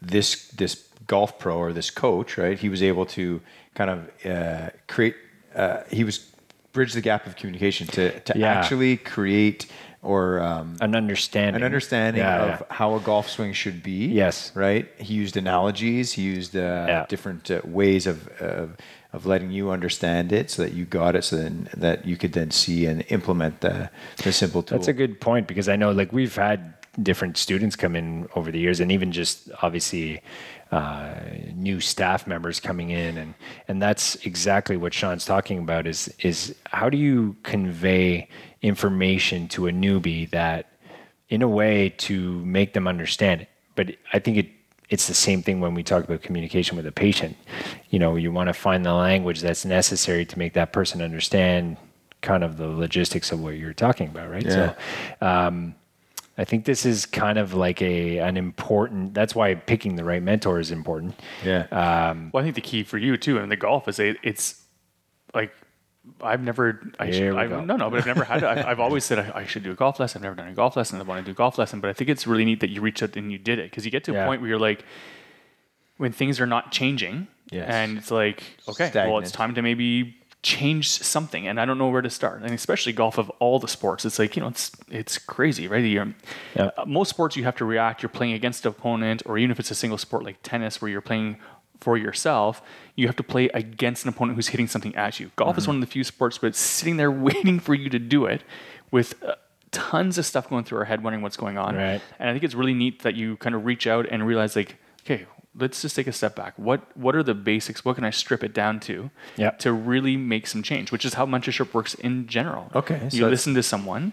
this 0.00 0.48
this 0.48 0.88
golf 1.06 1.38
pro 1.38 1.56
or 1.56 1.72
this 1.72 1.90
coach, 1.90 2.38
right? 2.38 2.58
He 2.58 2.68
was 2.68 2.82
able 2.82 3.06
to 3.06 3.40
kind 3.74 3.90
of 3.90 4.26
uh, 4.26 4.70
create. 4.88 5.16
Uh, 5.54 5.82
he 5.90 6.04
was 6.04 6.30
bridge 6.72 6.92
the 6.94 7.00
gap 7.02 7.26
of 7.26 7.36
communication 7.36 7.86
to 7.88 8.18
to 8.20 8.38
Yeah. 8.38 8.52
actually 8.54 8.96
create 8.96 9.66
or 10.02 10.40
um, 10.40 10.76
an 10.80 10.94
understanding 10.96 11.62
an 11.62 11.64
understanding 11.64 12.20
Yeah, 12.22 12.42
of 12.42 12.48
yeah. 12.60 12.66
how 12.70 12.96
a 12.96 13.00
golf 13.00 13.28
swing 13.30 13.52
should 13.52 13.82
be. 13.82 14.06
Yes. 14.08 14.50
Right. 14.54 14.88
He 14.98 15.14
used 15.14 15.36
analogies. 15.36 16.12
He 16.12 16.22
used 16.22 16.56
uh, 16.56 16.84
Yeah. 16.88 17.06
different 17.08 17.50
uh, 17.50 17.60
ways 17.64 18.06
of, 18.06 18.28
of 18.40 18.76
of 19.14 19.26
letting 19.26 19.50
you 19.50 19.70
understand 19.70 20.32
it, 20.32 20.50
so 20.50 20.62
that 20.62 20.72
you 20.72 20.86
got 20.86 21.14
it, 21.14 21.22
so 21.22 21.36
then 21.36 21.68
that 21.76 22.06
you 22.06 22.16
could 22.16 22.32
then 22.32 22.50
see 22.50 22.86
and 22.86 23.04
implement 23.10 23.60
the 23.60 23.90
the 24.24 24.32
simple 24.32 24.62
tool. 24.62 24.78
That's 24.78 24.88
a 24.88 24.92
good 24.94 25.20
point 25.20 25.46
because 25.46 25.68
I 25.68 25.76
know 25.76 25.92
like 25.92 26.12
we've 26.12 26.34
had 26.34 26.74
different 27.02 27.36
students 27.36 27.76
come 27.76 27.94
in 27.94 28.26
over 28.34 28.50
the 28.50 28.58
years, 28.58 28.80
and 28.80 28.90
even 28.90 29.12
just 29.12 29.50
obviously 29.62 30.20
uh, 30.72 31.14
new 31.54 31.78
staff 31.80 32.26
members 32.26 32.58
coming 32.58 32.90
in, 32.90 33.18
and 33.18 33.34
and 33.68 33.80
that's 33.80 34.16
exactly 34.26 34.76
what 34.76 34.92
Sean's 34.92 35.24
talking 35.24 35.58
about 35.58 35.86
is 35.86 36.12
is 36.20 36.54
how 36.66 36.88
do 36.88 36.96
you 36.96 37.36
convey 37.42 38.28
information 38.62 39.48
to 39.48 39.68
a 39.68 39.72
newbie 39.72 40.28
that 40.30 40.72
in 41.28 41.42
a 41.42 41.48
way 41.48 41.88
to 41.88 42.44
make 42.44 42.72
them 42.72 42.86
understand 42.86 43.42
it. 43.42 43.48
But 43.74 43.96
I 44.12 44.18
think 44.18 44.36
it 44.38 44.48
it's 44.90 45.08
the 45.08 45.14
same 45.14 45.42
thing 45.42 45.60
when 45.60 45.72
we 45.72 45.82
talk 45.82 46.04
about 46.04 46.20
communication 46.20 46.76
with 46.76 46.86
a 46.86 46.92
patient. 46.92 47.36
You 47.88 47.98
know, 47.98 48.16
you 48.16 48.30
want 48.30 48.48
to 48.48 48.52
find 48.52 48.84
the 48.84 48.92
language 48.92 49.40
that's 49.40 49.64
necessary 49.64 50.26
to 50.26 50.38
make 50.38 50.52
that 50.52 50.72
person 50.72 51.00
understand 51.00 51.78
kind 52.20 52.44
of 52.44 52.58
the 52.58 52.66
logistics 52.66 53.32
of 53.32 53.42
what 53.42 53.56
you're 53.56 53.72
talking 53.72 54.08
about, 54.08 54.30
right? 54.30 54.44
Yeah. 54.44 54.74
So, 55.20 55.26
um, 55.26 55.74
I 56.38 56.44
think 56.44 56.64
this 56.64 56.86
is 56.86 57.04
kind 57.04 57.38
of 57.38 57.52
like 57.54 57.82
a 57.82 58.18
an 58.18 58.36
important. 58.36 59.12
That's 59.14 59.34
why 59.34 59.54
picking 59.54 59.96
the 59.96 60.04
right 60.04 60.22
mentor 60.22 60.58
is 60.60 60.70
important. 60.70 61.14
Yeah. 61.44 61.66
Um, 61.70 62.30
well, 62.32 62.40
I 62.42 62.44
think 62.44 62.54
the 62.54 62.60
key 62.62 62.84
for 62.84 62.96
you 62.98 63.16
too 63.16 63.38
in 63.38 63.48
the 63.50 63.56
golf 63.56 63.86
is 63.88 63.98
it, 63.98 64.16
it's 64.22 64.62
like 65.34 65.52
I've 66.22 66.42
never. 66.42 66.80
I 66.98 67.04
Here 67.06 67.14
should, 67.14 67.34
we 67.34 67.38
I, 67.40 67.46
go. 67.48 67.62
no, 67.64 67.76
no, 67.76 67.90
but 67.90 67.98
I've 68.00 68.06
never 68.06 68.24
had. 68.24 68.42
I've, 68.42 68.64
I've 68.66 68.80
always 68.80 69.04
said 69.04 69.18
I, 69.18 69.40
I 69.40 69.44
should 69.46 69.62
do 69.62 69.70
a 69.72 69.74
golf 69.74 70.00
lesson. 70.00 70.18
I've 70.20 70.22
never 70.24 70.34
done 70.36 70.48
a 70.48 70.54
golf 70.54 70.74
lesson. 70.76 70.98
I 70.98 71.04
want 71.04 71.20
to 71.20 71.24
do 71.24 71.32
a 71.32 71.34
golf 71.34 71.58
lesson, 71.58 71.80
but 71.80 71.90
I 71.90 71.92
think 71.92 72.08
it's 72.10 72.26
really 72.26 72.44
neat 72.46 72.60
that 72.60 72.70
you 72.70 72.80
reached 72.80 73.02
out 73.02 73.14
and 73.16 73.30
you 73.30 73.38
did 73.38 73.58
it 73.58 73.70
because 73.70 73.84
you 73.84 73.90
get 73.90 74.04
to 74.04 74.12
a 74.12 74.14
Yeah. 74.14 74.26
point 74.26 74.40
where 74.40 74.48
you're 74.50 74.58
like, 74.58 74.84
when 75.98 76.12
things 76.12 76.40
are 76.40 76.46
not 76.46 76.72
changing, 76.72 77.28
Yes. 77.50 77.68
and 77.68 77.98
it's 77.98 78.10
like, 78.10 78.42
okay, 78.68 78.90
well, 78.94 79.18
it's 79.18 79.30
time 79.30 79.54
to 79.54 79.62
maybe 79.62 80.16
change 80.42 80.88
something, 80.90 81.46
and 81.46 81.60
I 81.60 81.64
don't 81.64 81.78
know 81.78 81.88
where 81.88 82.02
to 82.02 82.10
start. 82.10 82.42
And 82.42 82.52
especially 82.52 82.92
golf 82.92 83.16
of 83.18 83.30
all 83.38 83.58
the 83.60 83.68
sports, 83.68 84.04
it's 84.04 84.18
like 84.18 84.34
you 84.36 84.42
know, 84.42 84.48
it's 84.48 84.72
it's 84.90 85.18
crazy, 85.18 85.68
right? 85.68 85.84
You're, 85.84 86.14
Yeah. 86.56 86.70
uh, 86.76 86.84
most 86.84 87.10
sports 87.10 87.36
you 87.36 87.44
have 87.44 87.56
to 87.56 87.64
react. 87.64 88.02
You're 88.02 88.08
playing 88.10 88.32
against 88.34 88.64
an 88.66 88.70
opponent, 88.70 89.22
or 89.26 89.38
even 89.38 89.50
if 89.50 89.60
it's 89.60 89.70
a 89.70 89.74
single 89.74 89.98
sport 89.98 90.24
like 90.24 90.38
tennis, 90.42 90.80
where 90.82 90.90
you're 90.90 91.00
playing 91.00 91.38
for 91.80 91.96
yourself, 91.96 92.62
you 92.94 93.06
have 93.08 93.16
to 93.16 93.22
play 93.24 93.48
against 93.54 94.04
an 94.04 94.08
opponent 94.08 94.36
who's 94.36 94.48
hitting 94.48 94.68
something 94.68 94.94
at 94.96 95.18
you. 95.20 95.30
Golf 95.36 95.50
Mm-hmm. 95.52 95.58
is 95.58 95.66
one 95.66 95.76
of 95.76 95.80
the 95.80 95.86
few 95.88 96.04
sports 96.04 96.40
where 96.40 96.48
it's 96.48 96.60
sitting 96.60 96.96
there 96.96 97.10
waiting 97.28 97.58
for 97.60 97.74
you 97.74 97.88
to 97.90 97.98
do 97.98 98.24
it, 98.26 98.42
with 98.90 99.20
uh, 99.24 99.34
tons 99.70 100.18
of 100.18 100.26
stuff 100.26 100.48
going 100.50 100.64
through 100.64 100.78
our 100.78 100.84
head, 100.84 101.02
wondering 101.02 101.22
what's 101.22 101.36
going 101.36 101.56
on. 101.58 101.74
Right. 101.76 102.00
And 102.18 102.28
I 102.28 102.32
think 102.32 102.44
it's 102.44 102.54
really 102.54 102.74
neat 102.74 103.02
that 103.02 103.14
you 103.14 103.36
kind 103.38 103.54
of 103.54 103.64
reach 103.64 103.86
out 103.86 104.06
and 104.10 104.26
realize, 104.26 104.54
like, 104.54 104.76
okay, 105.04 105.26
let's 105.54 105.82
just 105.82 105.96
take 105.96 106.06
a 106.06 106.12
step 106.12 106.34
back. 106.34 106.54
What 106.56 106.96
what 106.96 107.14
are 107.14 107.22
the 107.22 107.34
basics? 107.34 107.84
What 107.84 107.96
can 107.96 108.04
I 108.04 108.10
strip 108.10 108.42
it 108.42 108.54
down 108.54 108.80
to? 108.80 109.10
Yeah. 109.36 109.50
To 109.50 109.72
really 109.72 110.16
make 110.16 110.46
some 110.46 110.62
change, 110.62 110.92
which 110.92 111.04
is 111.04 111.14
how 111.14 111.26
mentorship 111.26 111.74
works 111.74 111.94
in 111.94 112.26
general. 112.26 112.70
Okay, 112.74 112.98
You 113.10 113.24
it's- 113.24 113.30
listen 113.30 113.54
to 113.54 113.62
someone, 113.62 114.12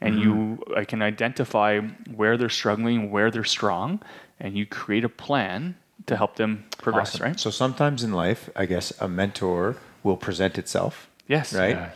and 0.00 0.18
you 0.18 0.32
mm-hmm. 0.34 0.78
I 0.78 0.84
can 0.84 1.02
identify 1.02 1.80
where 2.14 2.36
they're 2.36 2.48
struggling, 2.48 3.10
where 3.10 3.30
they're 3.30 3.44
strong, 3.44 4.00
and 4.38 4.56
you 4.56 4.66
create 4.66 5.04
a 5.04 5.08
plan 5.08 5.76
to 6.06 6.16
help 6.16 6.36
them 6.36 6.64
progress. 6.78 7.14
Awesome. 7.14 7.26
Right. 7.26 7.40
So 7.40 7.50
sometimes 7.50 8.02
in 8.02 8.12
life, 8.12 8.48
I 8.56 8.66
guess 8.66 8.92
a 9.00 9.08
mentor 9.08 9.76
will 10.02 10.16
present 10.16 10.58
itself. 10.58 11.08
Yes. 11.28 11.52
Right. 11.54 11.76
Yeah. 11.76 11.90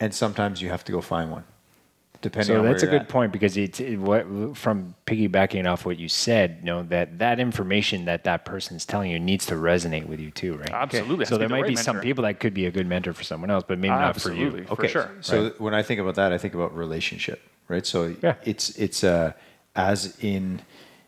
And 0.00 0.14
sometimes 0.14 0.62
you 0.62 0.70
have 0.70 0.84
to 0.84 0.92
go 0.92 1.00
find 1.00 1.30
one, 1.30 1.44
depending 2.20 2.54
So 2.56 2.60
on 2.60 2.64
that's 2.66 2.82
a 2.82 2.86
where 2.86 2.92
you're 2.92 3.00
good 3.00 3.06
at. 3.06 3.08
point 3.12 3.32
because 3.32 3.56
it's 3.56 3.80
it, 3.80 3.96
what 3.96 4.56
from 4.56 4.94
piggybacking 5.06 5.66
off 5.70 5.86
what 5.86 5.98
you 5.98 6.08
said. 6.08 6.58
You 6.60 6.66
know 6.66 6.82
that 6.84 7.18
that 7.18 7.38
information 7.40 8.04
that 8.06 8.24
that 8.24 8.44
person's 8.44 8.84
telling 8.84 9.10
you 9.10 9.18
needs 9.20 9.46
to 9.46 9.54
resonate 9.54 10.06
with 10.06 10.20
you 10.20 10.30
too, 10.30 10.56
right? 10.56 10.70
Absolutely. 10.70 11.22
Has 11.22 11.28
So 11.28 11.34
to 11.36 11.38
be 11.38 11.38
there 11.40 11.48
the 11.48 11.54
might 11.54 11.60
right 11.62 11.68
be 11.68 11.76
some 11.76 12.00
people 12.00 12.22
that 12.24 12.40
could 12.40 12.54
be 12.54 12.66
a 12.66 12.70
good 12.70 12.86
mentor 12.86 13.12
for 13.12 13.24
someone 13.24 13.50
else, 13.50 13.64
but 13.66 13.78
maybe 13.78 13.90
not 13.90 14.14
for 14.20 14.30
Absolutely. 14.30 14.60
you. 14.60 14.66
For 14.66 14.88
sure. 14.88 15.10
So 15.20 15.50
when 15.58 15.74
I 15.74 15.82
think 15.82 16.00
about 16.00 16.16
that, 16.16 16.32
I 16.32 16.38
think 16.38 16.54
about 16.54 16.76
relationship, 16.76 17.40
right? 17.68 17.86
So 17.86 18.14
Yeah. 18.22 18.34
it's 18.44 18.70
it's 18.78 19.04
uh, 19.04 19.32
as 19.76 20.16
in, 20.20 20.60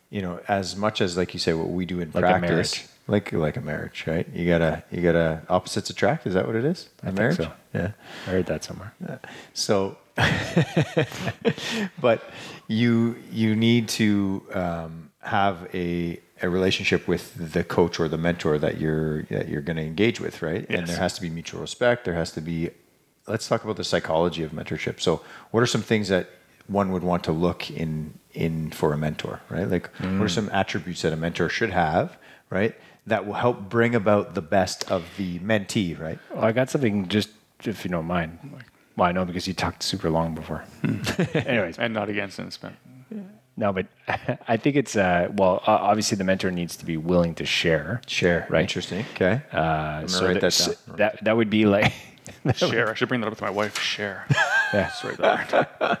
you 0.09 0.21
know, 0.21 0.39
as 0.47 0.75
much 0.75 1.01
as 1.01 1.17
like 1.17 1.33
you 1.33 1.39
say, 1.39 1.53
what 1.53 1.69
we 1.69 1.85
do 1.85 1.99
in 1.99 2.09
Like 2.13 2.23
a 2.23 2.27
practice, 2.27 2.49
marriage. 2.49 2.85
Like 3.11 3.31
like 3.33 3.57
a 3.57 3.61
marriage, 3.61 4.05
right? 4.07 4.27
You 4.33 4.47
gotta 4.47 4.83
you 4.89 5.01
gotta 5.01 5.41
opposites 5.49 5.89
attract. 5.89 6.25
Is 6.25 6.33
that 6.33 6.47
what 6.47 6.55
it 6.55 6.65
is? 6.65 6.89
A 6.99 7.07
think 7.07 7.17
marriage. 7.17 7.37
so. 7.37 7.51
Yeah. 7.73 7.91
I 8.27 8.29
heard 8.31 8.45
that 8.47 8.63
somewhere. 8.63 8.93
Yeah. 9.01 9.17
So, 9.53 9.97
but 12.01 12.23
you 12.67 13.17
you 13.31 13.55
need 13.55 13.89
to 13.89 14.43
um, 14.53 15.11
have 15.19 15.67
a 15.73 16.19
a 16.41 16.49
relationship 16.49 17.07
with 17.07 17.53
the 17.53 17.63
coach 17.63 17.99
or 17.99 18.07
the 18.07 18.17
mentor 18.17 18.57
that 18.57 18.79
you're 18.79 19.23
that 19.23 19.49
you're 19.49 19.61
going 19.61 19.77
to 19.77 19.83
engage 19.83 20.19
with, 20.19 20.41
right? 20.41 20.65
And 20.69 20.87
there 20.87 20.97
has 20.97 21.13
to 21.15 21.21
be 21.21 21.29
mutual 21.29 21.61
respect. 21.61 22.05
There 22.05 22.15
has 22.15 22.31
to 22.31 22.41
be. 22.41 22.71
Let's 23.27 23.47
talk 23.47 23.63
about 23.63 23.77
the 23.77 23.83
psychology 23.83 24.43
of 24.43 24.51
mentorship. 24.51 24.99
So, 24.99 25.21
what 25.51 25.61
are 25.61 25.67
some 25.67 25.83
things 25.83 26.07
that 26.07 26.29
one 26.67 26.91
would 26.91 27.03
want 27.03 27.23
to 27.25 27.31
look 27.31 27.69
in 27.69 28.17
in 28.33 28.71
for 28.71 28.93
a 28.93 28.97
mentor, 28.97 29.41
right? 29.49 29.69
Like, 29.69 29.89
what 29.99 30.21
are 30.21 30.29
some 30.29 30.49
attributes 30.51 31.01
that 31.03 31.13
a 31.13 31.17
mentor 31.17 31.49
should 31.49 31.69
have, 31.71 32.17
right? 32.49 32.75
That 33.07 33.25
will 33.25 33.33
help 33.33 33.67
bring 33.67 33.95
about 33.95 34.35
the 34.35 34.41
best 34.41 34.89
of 34.91 35.03
the 35.17 35.39
mentee, 35.39 35.99
right? 35.99 36.19
Well, 36.33 36.43
I 36.45 36.51
got 36.51 36.69
something 36.69 37.07
just 37.07 37.29
if 37.63 37.83
you 37.83 37.89
don't 37.91 38.05
mind. 38.05 38.37
Well, 38.95 39.07
I 39.09 39.11
know 39.11 39.25
because 39.25 39.47
you 39.47 39.53
talked 39.53 39.81
super 39.83 40.09
long 40.09 40.35
before. 40.35 40.63
Anyways, 41.33 41.79
and 41.79 41.93
not 41.93 42.09
against 42.09 42.37
it, 42.39 42.57
but 42.61 42.73
no, 43.57 43.73
but 43.73 43.87
I 44.47 44.57
think 44.57 44.75
it's 44.75 44.95
uh, 44.95 45.29
well, 45.33 45.63
obviously 45.65 46.15
the 46.15 46.23
mentor 46.23 46.51
needs 46.51 46.75
to 46.77 46.85
be 46.85 46.97
willing 46.97 47.33
to 47.35 47.45
share. 47.45 48.01
Share, 48.07 48.45
Right. 48.49 48.61
Interesting. 48.61 49.05
Okay. 49.15 49.41
Uh, 49.51 50.01
gonna 50.01 50.09
so 50.09 50.25
write 50.27 50.41
that, 50.41 50.53
that 50.53 50.77
down. 50.87 50.95
that 50.97 51.23
that 51.23 51.37
would 51.37 51.49
be 51.49 51.65
like 51.65 51.91
share. 52.55 52.89
I 52.91 52.93
should 52.93 53.07
bring 53.09 53.21
that 53.21 53.27
up 53.27 53.31
with 53.33 53.41
my 53.41 53.49
wife. 53.49 53.79
Share. 53.79 54.25
yeah, 54.29 54.43
That's 54.73 55.03
right 55.03 55.17
there. 55.17 55.97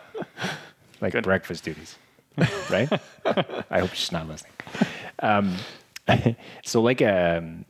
like 1.01 1.13
Good. 1.13 1.23
breakfast 1.23 1.63
duties, 1.63 1.97
right? 2.69 2.89
I 3.25 3.79
hope 3.79 3.93
she's 3.93 4.11
not 4.11 4.27
listening. 4.27 4.53
Um, 5.19 5.55
so 6.65 6.81
like 6.81 7.01
um, 7.01 7.65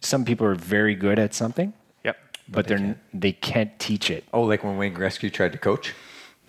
some 0.00 0.24
people 0.24 0.46
are 0.46 0.54
very 0.54 0.94
good 0.94 1.18
at 1.18 1.34
something, 1.34 1.72
Yep. 2.04 2.16
but, 2.48 2.66
they're 2.66 2.78
n- 2.78 3.00
they 3.14 3.32
can't 3.32 3.78
teach 3.78 4.10
it 4.10 4.24
Oh, 4.32 4.42
like 4.42 4.64
when 4.64 4.76
Wayne 4.76 4.94
Gretzky 4.94 5.32
tried 5.32 5.52
to 5.52 5.58
coach? 5.58 5.94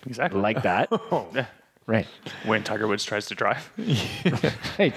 Exactly. 0.06 0.42
like 0.42 0.64
that, 0.64 0.90
Yeah. 1.34 1.46
right? 1.88 2.08
When 2.46 2.64
Tiger 2.64 2.88
Woods 2.88 3.06
tries 3.06 3.26
to 3.28 3.36
drive. 3.36 3.72
Hey, 4.78 4.92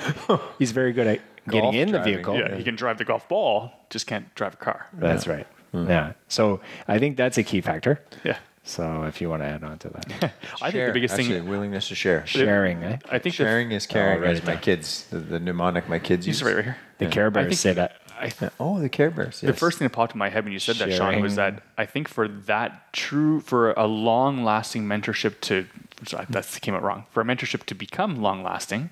he's 0.58 0.72
very 0.72 0.92
good 0.92 1.06
at 1.06 1.20
getting 1.46 1.60
Golf 1.62 1.74
in 1.74 1.92
the 1.92 2.00
vehicle. 2.00 2.36
Yeah, 2.38 2.56
he 2.56 2.64
can 2.64 2.76
drive 2.76 2.96
the 2.98 3.04
golf 3.04 3.28
ball, 3.28 3.70
just 3.90 4.06
can't 4.06 4.34
drive 4.34 4.54
a 4.54 4.56
car. 4.56 4.86
That's 4.94 5.26
right. 5.26 5.46
Yeah. 5.74 6.14
So 6.28 6.60
I 6.88 6.98
think 6.98 7.16
that's 7.18 7.36
a 7.38 7.42
key 7.42 7.60
factor. 7.60 8.02
Yeah. 8.24 8.38
So 8.68 9.04
if 9.04 9.20
you 9.20 9.30
want 9.30 9.42
to 9.42 9.46
add 9.46 9.62
on 9.62 9.78
to 9.78 9.88
that, 9.90 10.32
I 10.60 10.70
think 10.72 10.86
the 10.88 10.92
biggest 10.92 11.14
Actually, 11.14 11.38
thing. 11.38 11.48
willingness 11.48 11.86
to 11.88 11.94
share. 11.94 12.26
sharing, 12.26 12.82
eh? 12.82 12.98
I 13.08 13.18
think 13.20 13.22
the, 13.36 13.44
Sharing 13.44 13.70
is 13.70 13.86
caring, 13.86 14.18
Oh, 14.18 14.22
write 14.22 14.36
as 14.36 14.42
my 14.44 14.54
down. 14.54 14.62
kids, 14.62 15.06
the, 15.10 15.18
the 15.20 15.38
mnemonic 15.38 15.88
my 15.88 16.00
kids 16.00 16.26
use. 16.26 16.42
Right, 16.42 16.56
right 16.56 16.64
here. 16.64 16.76
The 16.98 17.06
Care 17.06 17.30
Bears 17.30 17.46
think- 17.48 17.58
say 17.58 17.72
that. 17.74 18.00
I, 18.18 18.32
Oh, 18.58 18.80
the 18.80 18.88
Care 18.88 19.10
Bears. 19.10 19.40
The 19.42 19.52
first 19.52 19.78
thing 19.78 19.84
that 19.86 19.90
popped 19.94 20.14
in 20.14 20.18
my 20.18 20.30
head 20.30 20.42
when 20.44 20.52
you 20.52 20.58
said 20.58 20.76
that, 20.76 20.92
Sean, 20.92 21.20
was 21.20 21.36
that 21.36 21.62
I 21.78 21.84
think 21.86 22.08
for 22.08 22.26
that 22.26 22.92
true, 22.92 23.40
for 23.40 23.72
a 23.72 23.86
long 23.86 24.42
lasting 24.42 24.84
mentorship 24.84 25.40
to, 25.42 25.66
sorry, 26.06 26.24
that 26.30 26.58
came 26.62 26.74
out 26.74 26.82
wrong, 26.82 27.04
for 27.10 27.20
a 27.20 27.24
mentorship 27.24 27.64
to 27.66 27.74
become 27.74 28.20
long 28.22 28.42
lasting, 28.42 28.88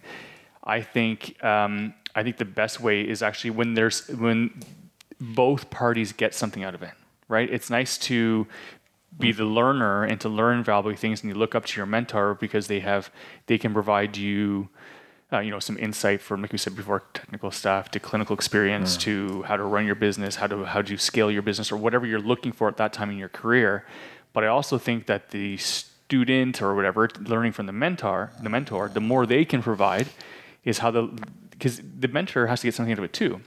I 0.63 0.83
think, 0.83 1.43
um, 1.43 1.95
I 2.15 2.23
think 2.23 2.37
the 2.37 2.45
best 2.45 2.81
way 2.81 3.01
is 3.01 3.23
actually 3.23 3.51
when 3.51 3.75
there's, 3.75 4.07
when 4.09 4.63
both 5.21 5.71
parties 5.71 6.13
get 6.13 6.35
something 6.35 6.63
out 6.63 6.75
of 6.75 6.83
it, 6.83 6.93
right? 7.27 7.51
It's 7.51 7.71
nice 7.71 7.97
to 7.99 8.47
be 9.19 9.33
the 9.33 9.45
learner 9.45 10.05
and 10.05 10.21
to 10.21 10.29
learn 10.29 10.65
valuable 10.65 10.97
things 10.97 11.23
and 11.23 11.31
you 11.31 11.35
look 11.37 11.55
up 11.55 11.67
to 11.67 11.77
your 11.77 11.87
mentor 11.87 12.35
because 12.35 12.67
they 12.67 12.81
have, 12.81 13.11
they 13.47 13.59
can 13.59 13.73
provide 13.73 14.17
you, 14.17 14.69
uh, 15.33 15.39
you 15.39 15.51
know, 15.51 15.61
some 15.61 15.79
insight 15.79 16.21
from, 16.21 16.43
like 16.43 16.53
we 16.53 16.59
said 16.59 16.75
before, 16.75 17.03
technical 17.15 17.51
stuff 17.51 17.91
to 17.93 18.01
clinical 18.01 18.35
experience 18.35 18.97
to 18.97 19.43
how 19.45 19.57
to 19.57 19.63
run 19.63 19.87
your 19.87 19.95
business, 19.95 20.37
how 20.37 20.47
to 20.47 20.65
how 20.65 20.83
to 20.83 20.97
scale 20.97 21.31
your 21.31 21.43
business, 21.43 21.73
or 21.73 21.77
whatever 21.77 22.07
you're 22.07 22.21
looking 22.21 22.53
for 22.53 22.69
at 22.69 22.77
that 22.77 22.93
time 22.93 23.11
in 23.11 23.17
your 23.17 23.29
career. 23.29 23.85
But 24.33 24.45
I 24.45 24.49
also 24.49 24.79
think 24.79 25.07
that 25.07 25.31
the 25.31 25.57
student 25.57 26.61
or 26.61 26.75
whatever 26.75 27.09
learning 27.21 27.53
from 27.53 27.67
the 27.67 27.73
mentor, 27.73 28.33
the 28.43 28.51
mentor, 28.51 28.89
the 28.89 29.01
more 29.01 29.27
they 29.27 29.45
can 29.45 29.63
provide, 29.63 30.09
is 30.65 30.79
how 30.79 30.91
the 30.91 31.11
because 31.51 31.81
the 31.99 32.09
mentor 32.09 32.49
has 32.49 32.61
to 32.61 32.67
get 32.67 32.75
something 32.75 32.93
out 32.93 32.99
of 32.99 33.05
it 33.05 33.13
too. 33.13 33.41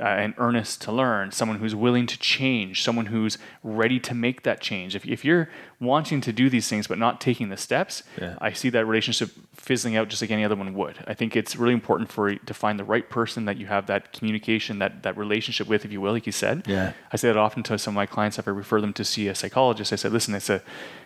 Uh, 0.00 0.04
and 0.04 0.34
earnest 0.38 0.80
to 0.82 0.92
learn, 0.92 1.32
someone 1.32 1.58
who's 1.58 1.74
willing 1.74 2.06
to 2.06 2.18
change, 2.18 2.82
someone 2.82 3.06
who's 3.06 3.36
ready 3.62 3.98
to 3.98 4.14
make 4.14 4.42
that 4.42 4.60
change. 4.60 4.94
If, 4.94 5.04
if 5.06 5.24
you're 5.24 5.48
wanting 5.80 6.20
to 6.20 6.32
do 6.32 6.48
these 6.48 6.68
things 6.68 6.86
but 6.86 6.98
not 6.98 7.20
taking 7.20 7.48
the 7.48 7.56
steps, 7.56 8.02
Yeah. 8.20 8.36
I 8.40 8.52
see 8.52 8.70
that 8.70 8.86
relationship 8.86 9.30
fizzling 9.54 9.96
out 9.96 10.08
just 10.08 10.22
like 10.22 10.30
any 10.30 10.44
other 10.44 10.56
one 10.56 10.72
would. 10.74 10.96
I 11.06 11.14
think 11.14 11.34
it's 11.36 11.56
really 11.56 11.74
important 11.74 12.10
for 12.12 12.34
to 12.34 12.54
find 12.54 12.78
the 12.78 12.84
right 12.84 13.08
person 13.10 13.44
that 13.46 13.56
you 13.56 13.66
have 13.66 13.86
that 13.86 14.12
communication, 14.12 14.78
that 14.78 15.02
that 15.02 15.16
relationship 15.16 15.66
with, 15.68 15.84
if 15.84 15.90
you 15.92 16.00
will, 16.00 16.12
like 16.12 16.26
you 16.26 16.32
said. 16.32 16.62
Yeah. 16.66 16.92
I 17.12 17.16
say 17.16 17.28
that 17.28 17.36
often 17.36 17.62
to 17.64 17.78
some 17.78 17.92
of 17.94 17.96
my 17.96 18.06
clients 18.06 18.38
if 18.38 18.46
I 18.46 18.50
refer 18.52 18.80
them 18.80 18.92
to 18.94 19.04
see 19.04 19.28
a 19.28 19.34
psychologist. 19.34 19.92
I 19.92 19.96
said, 19.96 20.12
listen, 20.12 20.34
it's 20.34 20.50
a 20.50 20.62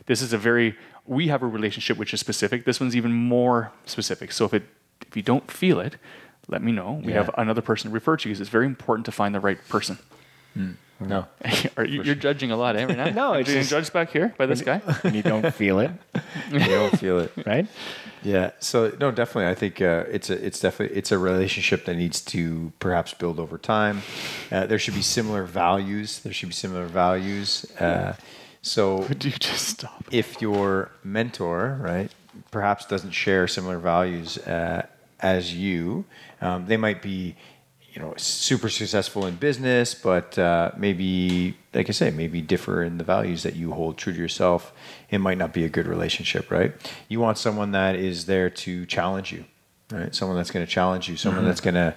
this 0.07 0.21
is 0.23 0.33
a 0.33 0.39
very 0.39 0.77
we 1.07 1.29
have 1.29 1.43
a 1.43 1.47
relationship 1.47 1.97
which 1.99 2.13
is 2.15 2.21
specific. 2.21 2.65
This 2.65 2.79
one's 2.81 2.95
even 2.95 3.13
more 3.13 3.73
specific. 3.87 4.33
So 4.33 4.45
if 4.45 4.53
it 4.55 4.65
if 5.09 5.17
you 5.17 5.23
don't 5.23 5.51
feel 5.51 5.81
it, 5.81 5.97
let 6.49 6.63
me 6.63 6.73
know. 6.73 7.01
We 7.05 7.13
Yeah. 7.13 7.19
have 7.25 7.31
another 7.39 7.63
person 7.63 7.91
to 7.91 7.95
refer 7.95 8.17
to 8.17 8.29
because 8.29 8.41
it's 8.41 8.51
very 8.51 8.67
important 8.67 9.07
to 9.07 9.13
find 9.13 9.35
the 9.35 9.41
right 9.41 9.59
person. 9.69 9.99
No. 11.01 11.27
Are 11.77 11.85
you, 11.85 12.03
you're 12.05 12.15
judging 12.15 12.53
a 12.53 12.57
lot, 12.57 12.77
eh, 12.77 12.85
right 12.85 12.97
now? 12.97 13.09
No, 13.23 13.33
it's 13.33 13.49
Being 13.49 13.61
just- 13.61 13.71
judged 13.71 13.93
back 13.93 14.11
here 14.13 14.35
by 14.39 14.47
this 14.47 14.61
guy. 14.63 14.79
When 14.79 15.15
you 15.15 15.23
don't 15.23 15.53
feel 15.53 15.81
it, 15.81 15.91
You 16.53 16.61
don't 16.61 16.97
feel 16.97 17.19
it. 17.19 17.33
right? 17.45 17.67
Yeah. 18.23 18.53
So 18.61 18.93
no, 19.01 19.11
definitely. 19.11 19.51
I 19.51 19.55
think 19.57 19.81
uh, 19.83 20.05
it's 20.09 20.31
a 20.31 20.47
it's 20.47 20.61
definitely 20.61 20.97
it's 20.97 21.11
a 21.11 21.19
relationship 21.19 21.87
that 21.87 21.97
needs 21.97 22.21
to 22.27 22.73
perhaps 22.79 23.15
build 23.15 23.41
over 23.41 23.59
time. 23.59 24.03
Uh, 24.53 24.67
there 24.67 24.79
should 24.79 24.95
be 24.95 25.03
similar 25.03 25.43
values. 25.43 26.21
There 26.21 26.33
should 26.33 26.51
be 26.51 26.55
similar 26.55 26.87
values. 26.87 27.67
Uh, 27.81 28.15
so 28.61 28.99
Would 29.09 29.25
you 29.25 29.33
just 29.33 29.67
stop? 29.71 30.05
if 30.13 30.41
your 30.41 30.93
mentor, 31.03 31.79
right, 31.81 32.13
perhaps 32.53 32.87
doesn't 32.87 33.11
share 33.11 33.49
similar 33.49 33.79
values, 33.79 34.39
uh, 34.39 34.87
as 35.23 35.55
you. 35.55 36.05
Um, 36.41 36.67
they 36.67 36.77
might 36.77 37.01
be, 37.03 37.37
you 37.93 38.01
know, 38.03 38.15
super 38.17 38.69
successful 38.69 39.27
in 39.27 39.37
business, 39.37 39.95
but 39.95 40.39
uh, 40.39 40.73
maybe, 40.77 41.57
like 41.75 41.89
I 41.89 41.93
say, 41.93 42.11
maybe 42.11 42.41
differ 42.41 42.83
in 42.83 42.99
the 42.99 43.05
values 43.05 43.43
that 43.45 43.55
you 43.55 43.73
hold 43.73 43.99
true 43.99 44.13
to 44.13 44.19
yourself. 44.19 44.73
It 45.11 45.19
might 45.19 45.39
not 45.39 45.53
be 45.53 45.65
a 45.65 45.69
good 45.69 45.87
relationship, 45.87 46.51
right? 46.51 46.73
You 47.09 47.21
want 47.21 47.39
someone 47.39 47.73
that 47.73 47.95
is 47.97 48.27
there 48.27 48.51
to 48.51 48.87
challenge 48.87 49.31
you, 49.33 49.45
right? 49.91 50.15
Someone 50.15 50.37
that's 50.37 50.51
going 50.51 50.65
to 50.67 50.71
challenge 50.73 51.09
you, 51.09 51.17
someone 51.17 51.45
that's 51.45 51.61
going 51.61 51.75
to, 51.75 51.95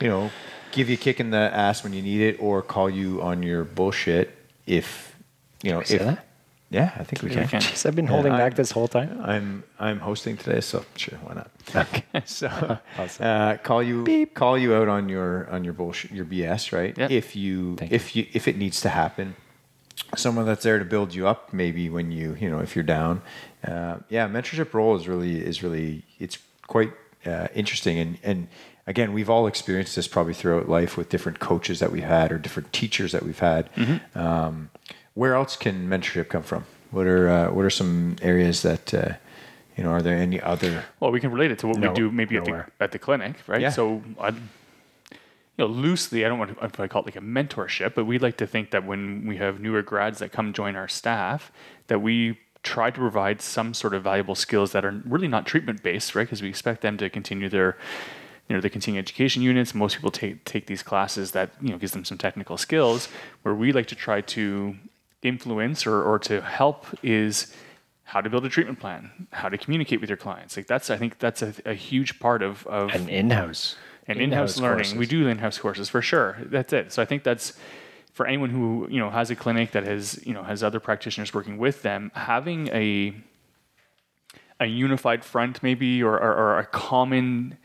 you 0.00 0.08
know, 0.08 0.30
give 0.70 0.88
you 0.88 0.94
a 0.94 0.98
kick 0.98 1.20
in 1.20 1.30
the 1.30 1.36
ass 1.52 1.82
when 1.84 1.92
you 1.92 2.00
need 2.02 2.20
it, 2.22 2.36
or 2.40 2.62
call 2.62 2.88
you 2.88 3.20
on 3.20 3.42
your 3.42 3.64
bullshit 3.64 4.34
if, 4.66 5.14
you 5.62 5.70
know, 5.72 5.82
say 5.82 5.96
if. 5.96 6.02
that? 6.02 6.26
Yeah, 6.70 6.90
I 6.96 7.04
think 7.04 7.20
we 7.22 7.30
Yeah, 7.30 7.46
can. 7.46 7.60
Jeez, 7.66 7.84
I've 7.84 7.94
been 7.94 8.06
holding 8.06 8.32
I- 8.32 8.38
back 8.38 8.54
this 8.54 8.70
whole 8.70 8.88
time. 8.88 9.20
I'm 9.22 9.62
I'm 9.78 9.98
hosting 9.98 10.38
today, 10.38 10.60
so 10.62 10.84
sure, 10.96 11.18
why 11.18 11.34
not? 11.34 11.50
Okay. 11.76 12.04
So 12.26 12.48
Awesome. 12.98 13.26
uh, 13.26 13.56
call 13.58 13.82
you 13.82 14.26
call 14.34 14.56
you 14.58 14.74
out 14.74 14.88
on 14.88 15.08
your 15.08 15.48
on 15.50 15.64
your 15.64 15.72
bullshit 15.72 16.10
your 16.12 16.24
BS, 16.24 16.72
right? 16.72 16.96
Yep. 16.96 17.10
If 17.10 17.36
you 17.36 17.76
Thank 17.76 17.92
if 17.92 18.14
you 18.16 18.26
if 18.32 18.48
it 18.48 18.56
needs 18.56 18.80
to 18.82 18.88
happen, 18.88 19.36
someone 20.16 20.46
that's 20.46 20.62
there 20.64 20.78
to 20.78 20.84
build 20.84 21.14
you 21.14 21.26
up, 21.26 21.52
maybe 21.52 21.88
when 21.88 22.10
you 22.12 22.36
you 22.40 22.48
know 22.50 22.60
if 22.60 22.74
you're 22.76 22.82
down. 22.84 23.22
Uh, 23.66 23.98
yeah, 24.08 24.26
mentorship 24.28 24.72
role 24.74 24.96
is 24.96 25.06
really 25.08 25.40
is 25.40 25.62
really 25.62 26.02
it's 26.18 26.38
quite 26.66 26.92
uh, 27.26 27.48
interesting 27.54 27.98
and 27.98 28.18
and 28.22 28.48
again 28.86 29.12
we've 29.12 29.30
all 29.30 29.46
experienced 29.46 29.94
this 29.94 30.08
probably 30.08 30.34
throughout 30.34 30.68
life 30.68 30.96
with 30.96 31.08
different 31.08 31.38
coaches 31.38 31.78
that 31.78 31.92
we've 31.92 32.02
had 32.02 32.32
or 32.32 32.38
different 32.38 32.72
teachers 32.72 33.12
that 33.12 33.22
we've 33.22 33.38
had. 33.38 33.68
Um, 34.14 34.70
where 35.14 35.34
else 35.34 35.56
can 35.56 35.88
mentorship 35.88 36.28
come 36.28 36.42
from? 36.42 36.64
What 36.90 37.06
are 37.06 37.28
uh, 37.28 37.50
what 37.52 37.64
are 37.64 37.70
some 37.70 38.16
areas 38.22 38.62
that 38.62 38.92
uh, 38.94 39.12
you 39.76 39.84
know? 39.84 39.90
Are 39.90 40.02
there 40.02 40.16
any 40.16 40.40
other? 40.40 40.84
Well, 41.00 41.10
we 41.10 41.20
can 41.20 41.30
relate 41.30 41.50
it 41.50 41.58
to 41.60 41.68
what 41.68 41.78
No- 41.78 41.90
we 41.90 41.94
do 41.94 42.10
maybe 42.10 42.36
at 42.36 42.44
the, 42.44 42.66
at 42.80 42.92
the 42.92 42.98
clinic, 42.98 43.36
right? 43.46 43.60
Yeah. 43.60 43.70
So, 43.70 44.02
I, 44.20 44.28
you 44.28 44.38
know, 45.58 45.66
loosely, 45.66 46.24
I 46.24 46.28
don't 46.28 46.38
want 46.38 46.58
to 46.58 46.82
I 46.82 46.88
call 46.88 47.02
it 47.02 47.06
like 47.06 47.16
a 47.16 47.20
mentorship, 47.20 47.94
but 47.94 48.04
we 48.04 48.18
like 48.18 48.36
to 48.38 48.46
think 48.46 48.70
that 48.70 48.86
when 48.86 49.26
we 49.26 49.36
have 49.36 49.60
newer 49.60 49.82
grads 49.82 50.18
that 50.20 50.32
come 50.32 50.52
join 50.52 50.76
our 50.76 50.88
staff, 50.88 51.52
that 51.88 52.00
we 52.00 52.38
try 52.62 52.90
to 52.90 52.98
provide 52.98 53.42
some 53.42 53.74
sort 53.74 53.92
of 53.92 54.02
valuable 54.04 54.34
skills 54.34 54.72
that 54.72 54.84
are 54.84 55.02
really 55.04 55.28
not 55.28 55.46
treatment 55.46 55.82
based, 55.82 56.14
right? 56.14 56.22
Because 56.26 56.40
we 56.42 56.48
expect 56.48 56.80
them 56.80 56.96
to 56.96 57.10
continue 57.10 57.48
their 57.48 57.76
you 58.48 58.56
know 58.56 58.60
the 58.60 58.70
continuing 58.70 58.98
education 58.98 59.40
units 59.40 59.74
most 59.74 59.96
people 59.96 60.10
take 60.10 60.44
take 60.44 60.66
these 60.66 60.82
classes 60.82 61.30
that 61.30 61.50
you 61.60 61.70
know 61.70 61.78
gives 61.78 61.92
them 61.92 62.04
some 62.04 62.18
technical 62.18 62.56
skills 62.56 63.08
where 63.42 63.54
we 63.54 63.72
like 63.72 63.86
to 63.86 63.94
try 63.94 64.20
to 64.20 64.76
influence 65.22 65.86
or, 65.86 66.02
or 66.02 66.18
to 66.18 66.40
help 66.40 66.86
is 67.02 67.54
how 68.04 68.20
to 68.20 68.28
build 68.28 68.44
a 68.44 68.48
treatment 68.48 68.78
plan 68.80 69.26
how 69.32 69.48
to 69.48 69.56
communicate 69.56 70.00
with 70.00 70.10
your 70.10 70.16
clients 70.16 70.56
like 70.56 70.66
that's 70.66 70.90
i 70.90 70.96
think 70.96 71.18
that's 71.18 71.42
a, 71.42 71.54
a 71.64 71.74
huge 71.74 72.18
part 72.18 72.42
of, 72.42 72.66
of 72.66 72.90
An 72.94 73.08
in-house. 73.08 73.76
and 74.06 74.20
in-house, 74.20 74.58
learning. 74.58 74.96
We 74.96 75.06
do 75.06 75.28
in-house 75.28 75.58
courses 75.58 75.88
for 75.88 76.02
sure. 76.02 76.36
That's 76.46 76.72
it. 76.72 76.92
So 76.92 77.02
I 77.02 77.04
think 77.04 77.22
that's 77.22 77.52
for 78.12 78.26
anyone 78.26 78.50
who 78.50 78.86
you 78.90 78.98
know 78.98 79.10
has 79.10 79.30
a 79.30 79.36
clinic 79.36 79.70
that 79.72 79.84
has 79.84 80.24
you 80.26 80.34
know 80.34 80.42
has 80.42 80.62
other 80.62 80.80
practitioners 80.80 81.32
working 81.32 81.56
with 81.58 81.82
them, 81.82 82.10
having 82.14 82.68
a 82.68 83.14
a 84.60 84.66
unified 84.66 85.24
front 85.24 85.62
maybe 85.62 86.02
or, 86.02 86.14
or, 86.14 86.32
or 86.34 86.58
a 86.58 86.66
common 86.66 87.58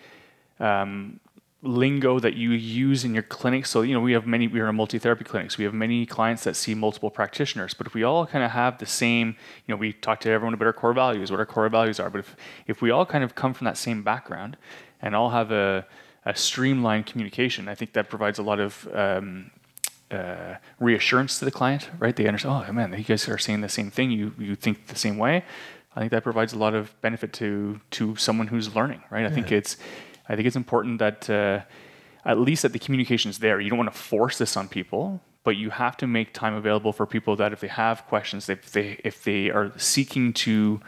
um, 0.60 1.20
lingo 1.68 2.20
that 2.20 2.36
you 2.36 2.52
use 2.52 3.04
in 3.04 3.14
your 3.14 3.24
clinic. 3.24 3.66
So 3.66 3.82
you 3.82 3.94
know 3.94 4.00
we 4.00 4.14
have 4.14 4.26
many. 4.26 4.48
We 4.48 4.60
are 4.60 4.68
a 4.68 4.74
multi-therapy 4.74 5.24
clinic, 5.24 5.52
so 5.52 5.58
we 5.60 5.66
have 5.66 5.74
many 5.74 6.06
clients 6.06 6.44
that 6.46 6.56
see 6.56 6.74
multiple 6.74 7.10
practitioners. 7.10 7.74
But 7.74 7.88
if 7.88 7.94
we 7.94 8.04
all 8.04 8.26
kind 8.26 8.44
of 8.44 8.52
have 8.52 8.78
the 8.78 8.86
same, 8.86 9.36
you 9.66 9.74
know, 9.74 9.76
we 9.76 9.94
talk 9.94 10.20
to 10.22 10.30
everyone 10.30 10.54
about 10.54 10.66
our 10.66 10.74
core 10.74 10.94
values, 10.94 11.32
what 11.32 11.40
our 11.40 11.46
core 11.46 11.70
values 11.70 12.00
are. 12.00 12.10
But 12.10 12.20
if 12.20 12.36
if 12.68 12.82
we 12.82 12.92
all 12.92 13.06
kind 13.06 13.24
of 13.24 13.36
come 13.36 13.54
from 13.54 13.66
that 13.66 13.78
same 13.78 14.04
background 14.04 14.58
and 15.02 15.16
all 15.16 15.30
have 15.32 15.52
a 15.52 15.86
a 16.26 16.36
streamlined 16.36 17.06
communication, 17.06 17.68
I 17.68 17.76
think 17.76 17.94
that 17.94 18.10
provides 18.10 18.40
a 18.40 18.44
lot 18.44 18.60
of 18.60 18.88
um, 18.94 19.52
uh, 20.12 20.56
reassurance 20.80 21.40
to 21.40 21.46
the 21.46 21.52
client, 21.52 21.90
right? 22.00 22.16
They 22.16 22.28
understand, 22.28 22.66
oh 22.68 22.74
man, 22.74 22.94
you 22.98 23.04
guys 23.04 23.28
are 23.30 23.38
saying 23.38 23.62
the 23.62 23.70
same 23.70 23.92
thing. 23.92 24.12
You 24.12 24.34
you 24.38 24.56
think 24.56 24.88
the 24.88 24.96
same 24.96 25.18
way. 25.18 25.44
I 25.96 26.00
think 26.00 26.12
that 26.12 26.24
provides 26.24 26.54
a 26.54 26.58
lot 26.58 26.76
of 26.76 27.00
benefit 27.02 27.34
to 27.34 27.82
to 27.92 28.16
someone 28.16 28.48
who's 28.48 28.76
learning, 28.76 29.04
right? 29.10 29.26
I 29.26 29.30
think 29.30 29.52
it's 29.52 29.78
I 30.30 30.36
think 30.36 30.48
it's 30.48 30.56
important 30.56 31.00
that 31.00 31.30
uh, 31.30 31.62
at 32.26 32.40
least 32.40 32.64
that 32.64 32.74
the 32.74 32.80
communication 32.80 33.30
is 33.30 33.40
there. 33.40 33.60
You 33.60 33.70
don't 33.70 33.80
want 33.80 33.92
to 33.92 33.98
force 33.98 34.38
this 34.38 34.58
on 34.58 34.68
people, 34.68 35.22
but 35.44 35.56
you 35.56 35.70
have 35.70 35.96
to 35.98 36.08
make 36.08 36.34
time 36.34 36.54
available 36.54 36.92
for 36.92 37.06
people 37.06 37.36
that 37.38 37.54
if 37.54 37.62
they 37.62 37.68
have 37.68 38.06
questions, 38.08 38.50
if 38.50 38.72
they 38.72 39.00
if 39.04 39.24
they 39.24 39.50
are 39.50 39.72
seeking 39.78 40.34
to 40.34 40.82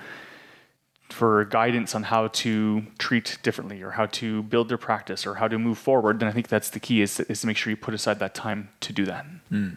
for 1.10 1.46
guidance 1.46 1.96
on 1.96 2.04
how 2.04 2.28
to 2.28 2.84
treat 2.98 3.38
differently 3.42 3.82
or 3.82 3.92
how 3.92 4.06
to 4.06 4.44
build 4.44 4.70
their 4.70 4.78
practice 4.78 5.26
or 5.26 5.36
how 5.36 5.48
to 5.48 5.58
move 5.58 5.78
forward, 5.78 6.20
then 6.20 6.30
I 6.30 6.32
think 6.32 6.48
that's 6.48 6.70
the 6.70 6.80
key 6.80 7.02
is, 7.02 7.20
is 7.22 7.42
to 7.42 7.48
make 7.48 7.58
sure 7.58 7.72
you 7.72 7.78
put 7.78 7.94
aside 7.94 8.20
that 8.20 8.36
time 8.36 8.70
to 8.82 8.94
do 8.94 9.06
that. 9.06 9.26
Hmm. 9.50 9.70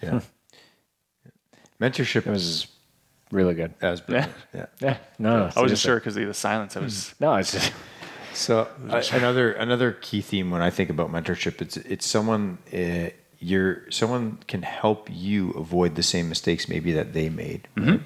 Yeah. 0.00 0.20
Hmm. 0.20 1.84
Mentorship 1.84 2.26
It 2.26 2.30
was 2.30 2.68
really 3.32 3.54
good. 3.54 3.74
as 3.80 4.00
brilliant. 4.00 4.32
Yeah. 4.54 4.66
Yeah. 4.80 4.96
No, 5.18 5.38
no. 5.38 5.50
I 5.56 5.60
wasn't 5.60 5.80
sure 5.80 5.96
because 5.96 6.16
of 6.16 6.26
the 6.26 6.34
silence. 6.34 6.76
I 6.76 6.80
hmm. 6.80 6.84
was 6.84 7.14
No, 7.18 7.34
it's 7.34 7.52
just 7.52 7.72
So 8.34 8.68
uh, 8.90 9.02
another 9.12 9.52
another 9.52 9.92
key 9.92 10.20
theme 10.20 10.50
when 10.50 10.60
I 10.62 10.70
think 10.70 10.90
about 10.90 11.10
mentorship, 11.10 11.62
it's 11.62 11.76
it's 11.76 12.06
someone 12.06 12.58
uh, 12.72 13.10
you're 13.38 13.90
someone 13.90 14.38
can 14.48 14.62
help 14.62 15.08
you 15.10 15.50
avoid 15.50 15.94
the 15.94 16.02
same 16.02 16.28
mistakes 16.28 16.68
maybe 16.68 16.92
that 16.92 17.12
they 17.12 17.28
made. 17.28 17.68
right? 17.76 18.00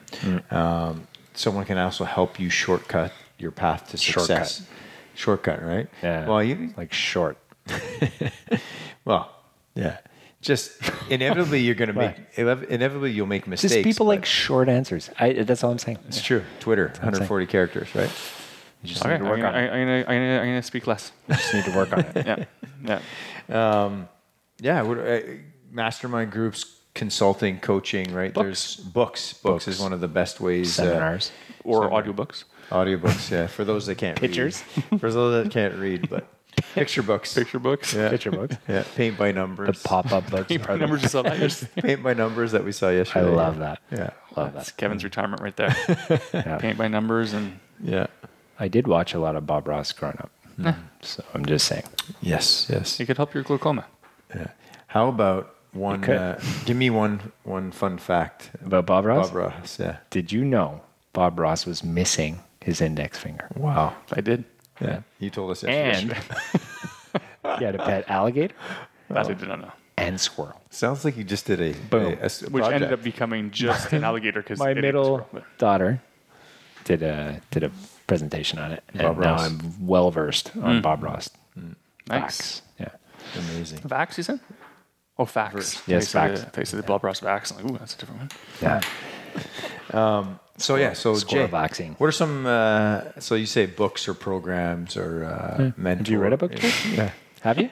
Um, 0.52 1.06
someone 1.34 1.64
can 1.64 1.78
also 1.78 2.04
help 2.04 2.38
you 2.38 2.50
shortcut 2.50 3.12
your 3.38 3.50
path 3.50 3.90
to 3.90 3.96
success. 3.98 4.66
Shortcut, 5.14 5.62
right? 5.64 5.88
yeah. 6.02 6.28
Well, 6.28 6.42
you 6.42 6.72
like 6.76 6.92
short. 6.92 7.38
well, 9.04 9.30
yeah. 9.74 9.98
Just 10.40 10.80
inevitably 11.10 11.60
you're 11.60 11.74
going 11.74 11.88
to 11.94 11.94
make 11.94 12.16
inevitably 12.36 13.10
you'll 13.12 13.26
make 13.26 13.46
mistakes. 13.46 13.74
Just 13.74 13.84
people 13.84 14.06
like 14.06 14.24
short 14.24 14.68
answers. 14.68 15.10
I, 15.18 15.32
that's 15.32 15.64
all 15.64 15.72
I'm 15.72 15.78
saying. 15.78 15.98
it's 16.06 16.22
true. 16.22 16.44
Twitter, 16.60 16.88
140 16.88 17.46
characters, 17.46 17.92
right? 17.94 18.10
You 18.82 18.88
just 18.90 19.00
okay. 19.02 19.10
need 19.10 19.14
I'm 19.16 19.24
to 19.24 19.30
work 19.30 19.40
gonna, 19.40 19.48
on 19.48 19.54
I, 19.54 19.60
it. 19.62 19.70
I'm 19.70 19.86
gonna, 19.86 19.98
I'm 19.98 20.04
gonna, 20.04 20.38
I'm 20.40 20.46
gonna 20.46 20.62
speak 20.62 20.86
less. 20.86 21.12
You 21.28 21.34
just 21.34 21.54
need 21.54 21.64
to 21.64 21.76
work 21.76 21.92
on 21.92 22.00
it. 22.00 22.26
yeah, 22.26 23.00
yeah. 23.48 23.98
Yeah, 24.60 24.82
what, 24.82 24.98
uh, 24.98 25.20
mastermind 25.70 26.32
groups, 26.32 26.76
consulting, 26.94 27.60
coaching, 27.60 28.12
right? 28.12 28.34
There's 28.34 28.76
books. 28.76 29.32
Books, 29.34 29.68
is 29.68 29.80
one 29.80 29.92
of 29.92 30.00
the 30.00 30.08
best 30.08 30.40
ways. 30.40 30.74
Seminars. 30.74 31.30
Or 31.64 31.82
Seminar. 31.84 32.02
audiobooks. 32.02 32.44
Uh, 32.70 32.76
audiobooks, 32.84 33.30
yeah. 33.30 33.46
For 33.46 33.64
those 33.64 33.86
that 33.86 33.96
can't 33.98 34.20
read. 34.20 34.28
Pictures. 34.30 34.64
read. 34.90 35.00
For 35.00 35.12
those 35.12 35.44
that 35.44 35.52
can't 35.52 35.74
read, 35.76 36.08
but 36.10 36.26
picture 36.74 37.02
books. 37.02 37.34
Picture 37.34 37.58
books. 37.60 37.94
Yeah. 37.94 38.10
Picture 38.10 38.30
books. 38.32 38.56
Yeah, 38.68 38.82
paint 38.96 39.16
by 39.16 39.30
numbers. 39.32 39.80
The 39.82 39.88
numbers. 39.88 40.10
pop-up 40.10 40.30
books. 40.30 40.48
Paper 40.48 40.70
are 40.70 40.74
the- 40.74 40.80
numbers 40.80 41.00
just 41.02 41.12
saw 41.12 41.22
that. 41.22 41.38
Just- 41.38 41.72
paint 41.76 42.02
by 42.02 42.14
numbers 42.14 42.52
that 42.52 42.64
we 42.64 42.72
saw 42.72 42.88
yesterday. 42.90 43.20
I 43.20 43.22
yesterday. 43.30 43.36
love 43.36 43.58
that. 43.58 43.80
Yeah, 43.92 44.10
Love 44.36 44.54
That's 44.54 44.70
that. 44.70 44.76
Kevin's 44.76 45.04
retirement 45.04 45.40
right 45.42 45.56
there. 45.56 45.76
Yeah. 46.32 46.58
Paint 46.58 46.78
by 46.78 46.88
numbers 46.88 47.32
and 47.32 47.58
yeah. 47.82 48.06
I 48.58 48.68
did 48.68 48.86
watch 48.86 49.14
a 49.14 49.18
lot 49.18 49.36
of 49.36 49.46
Bob 49.46 49.68
Ross 49.68 49.92
growing 49.92 50.18
up. 50.18 50.30
So 51.02 51.22
I'm 51.34 51.46
just 51.46 51.66
saying. 51.66 51.84
Yes, 52.20 52.66
yes. 52.68 52.98
it 52.98 53.06
could 53.06 53.16
help 53.16 53.32
your 53.32 53.44
glaucoma. 53.44 53.84
Yeah. 54.34 54.48
How 54.88 55.08
about 55.08 55.54
one? 55.72 56.00
could. 56.00 56.16
Uh, 56.16 56.38
give 56.64 56.76
me 56.76 56.90
one 56.90 57.32
one 57.44 57.70
fun 57.70 57.98
fact 57.98 58.50
About 58.64 58.84
Bob 58.86 59.04
Ross? 59.04 59.28
Bob 59.28 59.36
Ross. 59.36 59.78
Yeah. 59.78 59.98
Did 60.10 60.32
you 60.32 60.44
know 60.44 60.80
Bob 61.12 61.38
Ross 61.38 61.64
was 61.66 61.84
missing 61.84 62.40
his 62.60 62.80
index 62.80 63.16
finger? 63.18 63.48
Wow. 63.54 63.94
I 64.12 64.20
did. 64.20 64.44
Yeah. 64.80 65.02
You 65.20 65.30
told 65.30 65.52
us 65.52 65.62
yesterday. 65.62 66.18
And 67.14 67.22
he 67.58 67.64
had 67.64 67.74
a 67.76 67.78
pet 67.78 68.08
alligator 68.10 68.54
That 69.10 69.26
I 69.26 69.32
did 69.34 69.46
not 69.48 69.60
know. 69.60 69.72
and 69.96 70.20
squirrel. 70.20 70.60
Sounds 70.70 71.04
like 71.04 71.16
you 71.16 71.22
just 71.24 71.46
did 71.46 71.60
a 71.60 71.72
Boom. 71.88 72.14
a- 72.14 72.22
a 72.22 72.24
s- 72.24 72.42
Which 72.48 72.64
ended 72.64 72.92
up 72.92 73.02
becoming 73.04 73.50
just 73.52 73.92
an 73.92 74.02
alligator 74.04 74.42
because 74.42 74.58
My 74.68 74.74
middle 74.74 75.28
daughter 75.58 76.00
did 76.84 77.02
a 77.04 77.40
did 77.52 77.62
a 77.62 77.70
presentation 78.08 78.58
on 78.58 78.72
it, 78.72 78.82
and 78.92 79.02
Bob 79.02 79.18
now 79.18 79.32
Ross. 79.34 79.42
I'm 79.46 79.86
well 79.86 80.10
versed 80.10 80.50
on 80.60 80.82
Bob 80.82 81.04
Ross. 81.04 81.30
Nice. 81.54 81.72
Facts. 82.08 82.62
Yeah. 82.80 82.88
amazing. 83.36 83.78
Vax, 83.80 84.16
you 84.16 84.22
said? 84.24 84.40
Oh, 85.18 85.24
fax. 85.24 85.82
Yes, 85.86 86.14
I 86.14 86.28
fax. 86.28 86.40
thought 86.42 86.66
said 86.66 86.78
the 86.78 86.82
Bob 86.84 87.04
Ross 87.04 87.20
Vax. 87.20 87.52
I'm 87.52 87.64
like, 87.66 87.72
ooh, 87.74 87.78
that's 87.78 87.94
a 87.94 87.98
different 87.98 88.20
one. 88.20 88.30
Yeah. 88.62 88.80
So 90.58 90.74
yeah, 90.76 90.92
so 90.92 91.14
Score 91.14 91.38
Jay, 91.38 91.46
boxing. 91.46 91.94
what 91.98 92.08
are 92.08 92.12
some? 92.12 92.44
Uh, 92.44 93.02
so 93.20 93.36
you 93.36 93.46
say 93.46 93.66
books 93.66 94.08
or 94.08 94.14
programs 94.14 94.96
or 94.96 95.24
uh, 95.24 95.70
mentor? 95.76 95.98
Have 96.04 96.08
you 96.08 96.18
read 96.18 96.32
a 96.32 96.36
book? 96.36 96.52
Jay? 96.56 96.72
Yeah. 96.94 97.10
Have 97.42 97.58
you? 97.60 97.70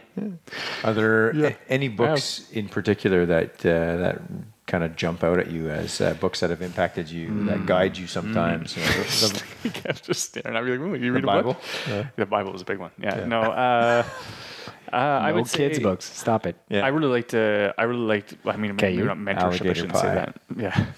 Are 0.85 0.93
there 0.95 1.31
a- 1.47 1.57
any 1.69 1.89
books 1.89 2.49
in 2.53 2.69
particular 2.69 3.27
that 3.27 3.67
uh, 3.67 3.97
that 3.97 4.21
kind 4.67 4.83
of 4.85 4.97
jump 4.97 5.23
out 5.23 5.39
at 5.39 5.51
you 5.51 5.71
as 5.71 6.01
uh, 6.01 6.15
books 6.15 6.41
that 6.41 6.51
have 6.51 6.63
impacted 6.63 7.09
you, 7.09 7.45
that 7.45 7.67
guide 7.67 7.97
you 7.97 8.07
sometimes? 8.07 8.77
You 8.77 8.83
know, 8.83 8.89
the- 8.89 10.01
just 10.03 10.25
staring 10.31 10.57
at 10.57 10.65
me 10.65 10.77
like, 10.91 11.01
you 11.01 11.13
read 11.13 11.23
the 11.23 11.27
Bible? 11.27 11.55
book? 11.55 12.07
The 12.17 12.27
Bible 12.27 12.55
is 12.55 12.63
a 12.63 12.65
big 12.65 12.79
one. 12.79 12.91
Yeah. 12.99 13.25
No. 13.27 13.41
Uh, 13.43 14.05
uh, 14.93 14.97
I 14.97 15.31
no 15.31 15.37
would 15.37 15.49
kids 15.49 15.77
say, 15.77 15.83
books. 15.83 16.05
Stop 16.05 16.47
it. 16.47 16.57
Yeah. 16.69 16.85
I 16.85 16.89
really 16.89 17.09
liked. 17.09 17.35
Uh, 17.35 17.73
I 17.79 17.85
really 17.85 18.07
liked. 18.07 18.35
I 18.45 18.57
mean, 18.57 18.73
Okay, 18.73 18.95
maybe 18.97 19.07
not 19.07 19.19
mentorship. 19.19 19.71
I 19.71 19.73
shouldn't 19.73 19.93
pie. 19.93 20.01
say 20.01 20.15
that. 20.15 20.41
Yeah. 20.57 20.87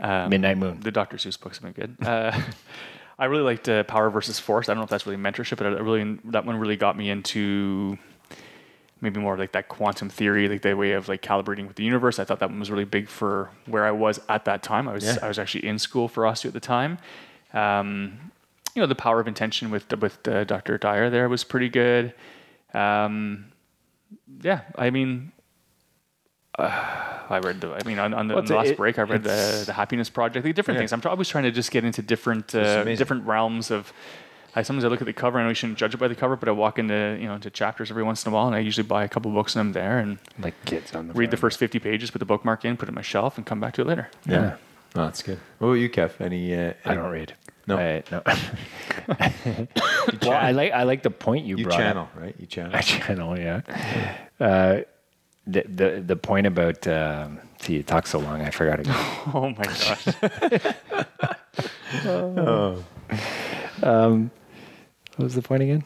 Um, 0.00 0.30
Midnight 0.30 0.58
Moon. 0.58 0.78
The 0.78 0.92
Dr. 0.92 1.16
Seuss 1.16 1.40
books 1.40 1.58
have 1.58 1.74
been 1.74 1.86
good. 1.96 2.06
Uh, 2.06 2.30
I 3.18 3.24
really 3.24 3.42
liked 3.42 3.68
uh, 3.68 3.82
Power 3.82 4.10
versus 4.10 4.38
Force. 4.38 4.68
I 4.68 4.72
don't 4.74 4.78
know 4.78 4.84
if 4.84 4.90
that's 4.90 5.06
really 5.06 5.20
mentorship, 5.20 5.56
but 5.56 5.66
I 5.66 5.70
really 5.70 6.18
that 6.26 6.44
one 6.46 6.54
really 6.56 6.76
got 6.76 6.96
me 6.96 7.10
into 7.10 7.98
maybe 9.00 9.20
more 9.20 9.36
like 9.38 9.52
that 9.52 9.68
quantum 9.68 10.08
theory, 10.08 10.48
like 10.48 10.62
the 10.62 10.74
way 10.74 10.92
of 10.92 11.08
like 11.08 11.22
calibrating 11.22 11.66
with 11.66 11.76
the 11.76 11.84
universe. 11.84 12.18
I 12.18 12.24
thought 12.24 12.40
that 12.40 12.50
one 12.50 12.58
was 12.58 12.70
really 12.70 12.84
big 12.84 13.08
for 13.08 13.50
where 13.66 13.84
I 13.86 13.90
was 13.92 14.20
at 14.28 14.44
that 14.46 14.62
time. 14.62 14.88
I 14.88 14.92
was 14.92 15.04
Yeah. 15.04 15.16
I 15.22 15.28
was 15.28 15.38
actually 15.38 15.66
in 15.66 15.78
school 15.78 16.08
for 16.08 16.24
osteo 16.24 16.46
at 16.46 16.52
the 16.52 16.60
time. 16.60 16.98
Um, 17.54 18.30
you 18.74 18.82
know, 18.82 18.86
the 18.86 18.94
power 18.94 19.20
of 19.20 19.26
intention 19.28 19.70
with 19.70 19.90
with 20.00 20.26
uh, 20.28 20.44
Dr. 20.44 20.78
Dyer 20.78 21.10
there 21.10 21.28
was 21.28 21.44
pretty 21.44 21.68
good. 21.68 22.12
Um, 22.74 23.46
yeah, 24.42 24.60
I 24.76 24.90
mean, 24.90 25.32
uh, 26.58 27.24
I 27.30 27.38
read 27.42 27.60
the. 27.60 27.72
I 27.72 27.82
mean, 27.86 27.98
on, 27.98 28.12
on 28.14 28.28
the, 28.28 28.34
Well, 28.34 28.42
on 28.42 28.46
the 28.46 28.56
last 28.56 28.68
it- 28.70 28.76
break, 28.76 28.98
I 28.98 29.02
read 29.02 29.22
the 29.22 29.62
the 29.66 29.72
Happiness 29.72 30.10
Project, 30.10 30.44
like 30.44 30.54
different 30.54 30.76
Yeah. 30.76 30.80
things. 30.82 30.92
I'm 30.92 31.02
always 31.10 31.28
trying 31.28 31.44
to 31.44 31.50
just 31.50 31.70
get 31.70 31.84
into 31.84 32.02
different 32.02 32.54
uh, 32.54 32.84
different 32.84 33.26
realms 33.26 33.70
of. 33.70 33.92
I 34.58 34.62
sometimes 34.62 34.84
I 34.84 34.88
look 34.88 35.00
at 35.00 35.06
the 35.06 35.12
cover. 35.12 35.38
And 35.38 35.44
I 35.44 35.46
know 35.46 35.50
you 35.50 35.54
shouldn't 35.54 35.78
judge 35.78 35.94
it 35.94 35.98
by 35.98 36.08
the 36.08 36.16
cover, 36.16 36.34
but 36.36 36.48
I 36.48 36.52
walk 36.52 36.78
into 36.78 37.16
you 37.20 37.28
know 37.28 37.34
into 37.34 37.50
chapters 37.50 37.90
every 37.90 38.02
once 38.02 38.26
in 38.26 38.32
a 38.32 38.34
while, 38.34 38.46
and 38.46 38.56
I 38.56 38.58
usually 38.58 38.86
buy 38.86 39.04
a 39.04 39.08
couple 39.08 39.30
books 39.30 39.54
and 39.54 39.60
I'm 39.60 39.72
there 39.72 39.98
and 39.98 40.18
Like 40.38 40.54
kids 40.64 40.94
on 40.94 41.08
the 41.08 41.14
read 41.14 41.30
the 41.30 41.36
first 41.36 41.58
50 41.58 41.78
pages, 41.78 42.10
put 42.10 42.18
the 42.18 42.24
bookmark 42.24 42.64
in, 42.64 42.76
put 42.76 42.88
it 42.88 42.90
on 42.90 42.94
my 42.96 43.02
shelf, 43.02 43.36
and 43.36 43.46
come 43.46 43.60
back 43.60 43.74
to 43.74 43.82
it 43.82 43.86
later. 43.86 44.08
Yeah. 44.26 44.56
Oh, 44.96 45.04
that's 45.04 45.22
good. 45.22 45.38
What 45.58 45.68
about 45.68 45.74
you, 45.74 45.88
Kev? 45.90 46.20
Any? 46.20 46.54
Uh, 46.54 46.72
I 46.84 46.94
don't 46.94 47.10
read. 47.10 47.34
No. 47.66 47.76
I, 47.78 48.02
no. 48.10 48.22
well, 50.22 50.32
I 50.32 50.50
like 50.50 50.72
I 50.72 50.82
like 50.82 51.02
the 51.02 51.10
point 51.10 51.44
you, 51.44 51.56
brought. 51.56 51.58
You 51.58 51.64
brought. 51.66 51.76
channel, 51.78 52.02
Up. 52.04 52.20
right? 52.20 52.34
You 52.38 52.46
channel. 52.46 52.72
I 52.74 52.80
channel, 52.94 53.38
yeah. 53.38 53.60
Uh, 54.40 54.80
the, 55.46 55.62
the 55.62 56.02
the 56.04 56.16
point 56.16 56.46
about 56.46 56.86
um, 56.88 57.38
see, 57.60 57.74
you 57.74 57.82
talk 57.82 58.06
so 58.06 58.18
long, 58.18 58.42
I 58.42 58.50
forgot 58.50 58.80
again. 58.80 58.96
Oh 59.34 59.54
my 59.56 59.64
gosh. 59.64 60.06
What 65.18 65.24
was 65.24 65.34
the 65.34 65.42
point 65.42 65.62
again? 65.64 65.82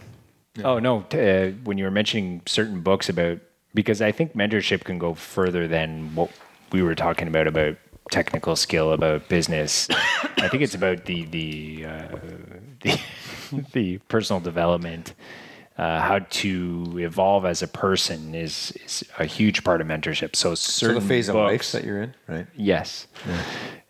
Oh 0.63 0.79
no, 0.79 1.03
t- 1.09 1.19
uh, 1.19 1.51
when 1.65 1.79
you 1.79 1.85
were 1.85 1.91
mentioning 1.91 2.43
certain 2.45 2.83
books 2.83 3.09
about 3.09 3.39
because 3.75 4.03
I 4.03 4.13
think 4.13 4.35
mentorship 4.35 4.85
can 4.85 4.99
go 4.99 5.15
further 5.15 5.67
than 5.67 6.15
what 6.15 6.31
we 6.71 6.83
were 6.83 6.95
talking 6.95 7.27
about 7.29 7.47
about 7.47 7.79
technical 8.11 8.55
skill 8.57 8.93
about 8.93 9.29
business. 9.31 9.89
I 10.37 10.49
think 10.49 10.63
it's 10.63 10.75
about 10.75 11.07
the 11.07 11.25
the 11.25 11.87
uh, 11.87 12.09
the, 12.83 13.01
the 13.73 13.99
personal 14.09 14.41
development. 14.41 15.15
Uh, 15.79 16.03
how 16.03 16.19
to 16.19 16.99
evolve 17.01 17.47
as 17.47 17.63
a 17.63 17.67
person 17.67 18.35
is, 18.35 18.73
is 18.85 19.03
a 19.19 19.25
huge 19.25 19.65
part 19.65 19.81
of 19.81 19.87
mentorship. 19.87 20.37
So 20.37 20.55
so 20.55 20.87
certain 20.87 21.03
the 21.03 21.09
phase 21.09 21.31
of 21.31 21.35
life 21.35 21.51
books, 21.53 21.73
that 21.73 21.83
you're 21.83 22.03
in, 22.03 22.15
right? 22.29 22.47
yes, 22.55 23.07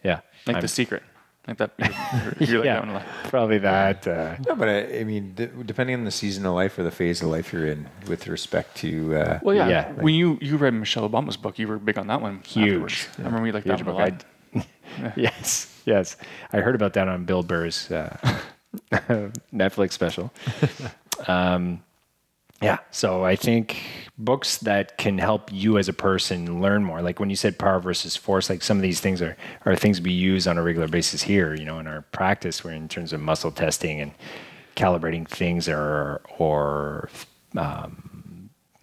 yeah, 0.04 0.20
like 0.46 0.54
I'm- 0.56 0.62
the 0.62 0.68
secret. 0.68 1.02
Like 1.48 1.56
that. 1.58 1.72
You're, 1.78 2.48
you're 2.48 2.58
like 2.60 2.64
yeah, 2.66 2.80
that 2.80 2.86
one 2.86 3.02
probably 3.24 3.58
that. 3.58 4.06
Uh, 4.06 4.36
No, 4.46 4.54
but 4.54 4.68
I, 4.68 5.00
I 5.00 5.04
mean, 5.04 5.32
d- 5.34 5.48
depending 5.66 5.96
on 5.96 6.04
the 6.04 6.10
season 6.12 6.46
of 6.46 6.54
life 6.54 6.78
or 6.78 6.84
the 6.84 6.90
phase 6.92 7.20
of 7.20 7.28
life 7.28 7.52
you're 7.52 7.66
in, 7.66 7.88
with 8.06 8.28
respect 8.28 8.76
to, 8.76 9.16
uh, 9.16 9.38
Well, 9.42 9.56
yeah. 9.56 9.68
Yeah. 9.68 9.92
When 9.94 10.14
you 10.14 10.38
you 10.40 10.56
read 10.56 10.72
Michelle 10.74 11.08
Obama's 11.08 11.36
book, 11.36 11.58
you 11.58 11.66
were 11.66 11.78
big 11.78 11.98
on 11.98 12.06
that 12.06 12.20
one. 12.22 12.42
Huge. 12.46 12.68
afterwards. 12.68 13.08
I 13.18 13.22
remember 13.22 13.46
you 13.48 13.52
liked 13.52 13.66
that 13.66 13.78
Huge 13.80 13.86
one 13.86 13.96
a 13.96 14.10
book. 14.10 14.24
lot. 14.54 14.66
Yes, 15.16 15.66
yes. 15.86 16.16
I 16.52 16.58
heard 16.60 16.74
about 16.74 16.92
that 16.92 17.08
on 17.08 17.24
Bill 17.24 17.42
Burr's 17.42 17.90
uh, 17.90 18.14
Netflix 19.52 19.92
special. 19.92 20.30
um, 21.26 21.82
yeah, 22.62 22.78
so 22.90 23.24
I 23.24 23.34
think 23.34 23.82
books 24.16 24.58
that 24.58 24.96
can 24.96 25.18
help 25.18 25.52
you 25.52 25.78
as 25.78 25.88
a 25.88 25.92
person 25.92 26.62
learn 26.62 26.84
more. 26.84 27.02
Like 27.02 27.18
when 27.18 27.28
you 27.28 27.36
said 27.36 27.58
power 27.58 27.80
versus 27.80 28.16
force, 28.16 28.48
like 28.48 28.62
some 28.62 28.78
of 28.78 28.82
these 28.82 29.00
things 29.00 29.20
are, 29.20 29.36
are 29.66 29.74
things 29.74 30.00
we 30.00 30.12
use 30.12 30.46
on 30.46 30.58
a 30.58 30.62
regular 30.62 30.86
basis 30.86 31.22
here, 31.22 31.54
you 31.54 31.64
know, 31.64 31.80
in 31.80 31.88
our 31.88 32.02
practice, 32.12 32.62
where 32.62 32.72
in 32.72 32.88
terms 32.88 33.12
of 33.12 33.20
muscle 33.20 33.50
testing 33.50 34.00
and 34.00 34.12
calibrating 34.76 35.26
things 35.26 35.68
or, 35.68 36.22
or 36.38 37.10
um, 37.56 38.11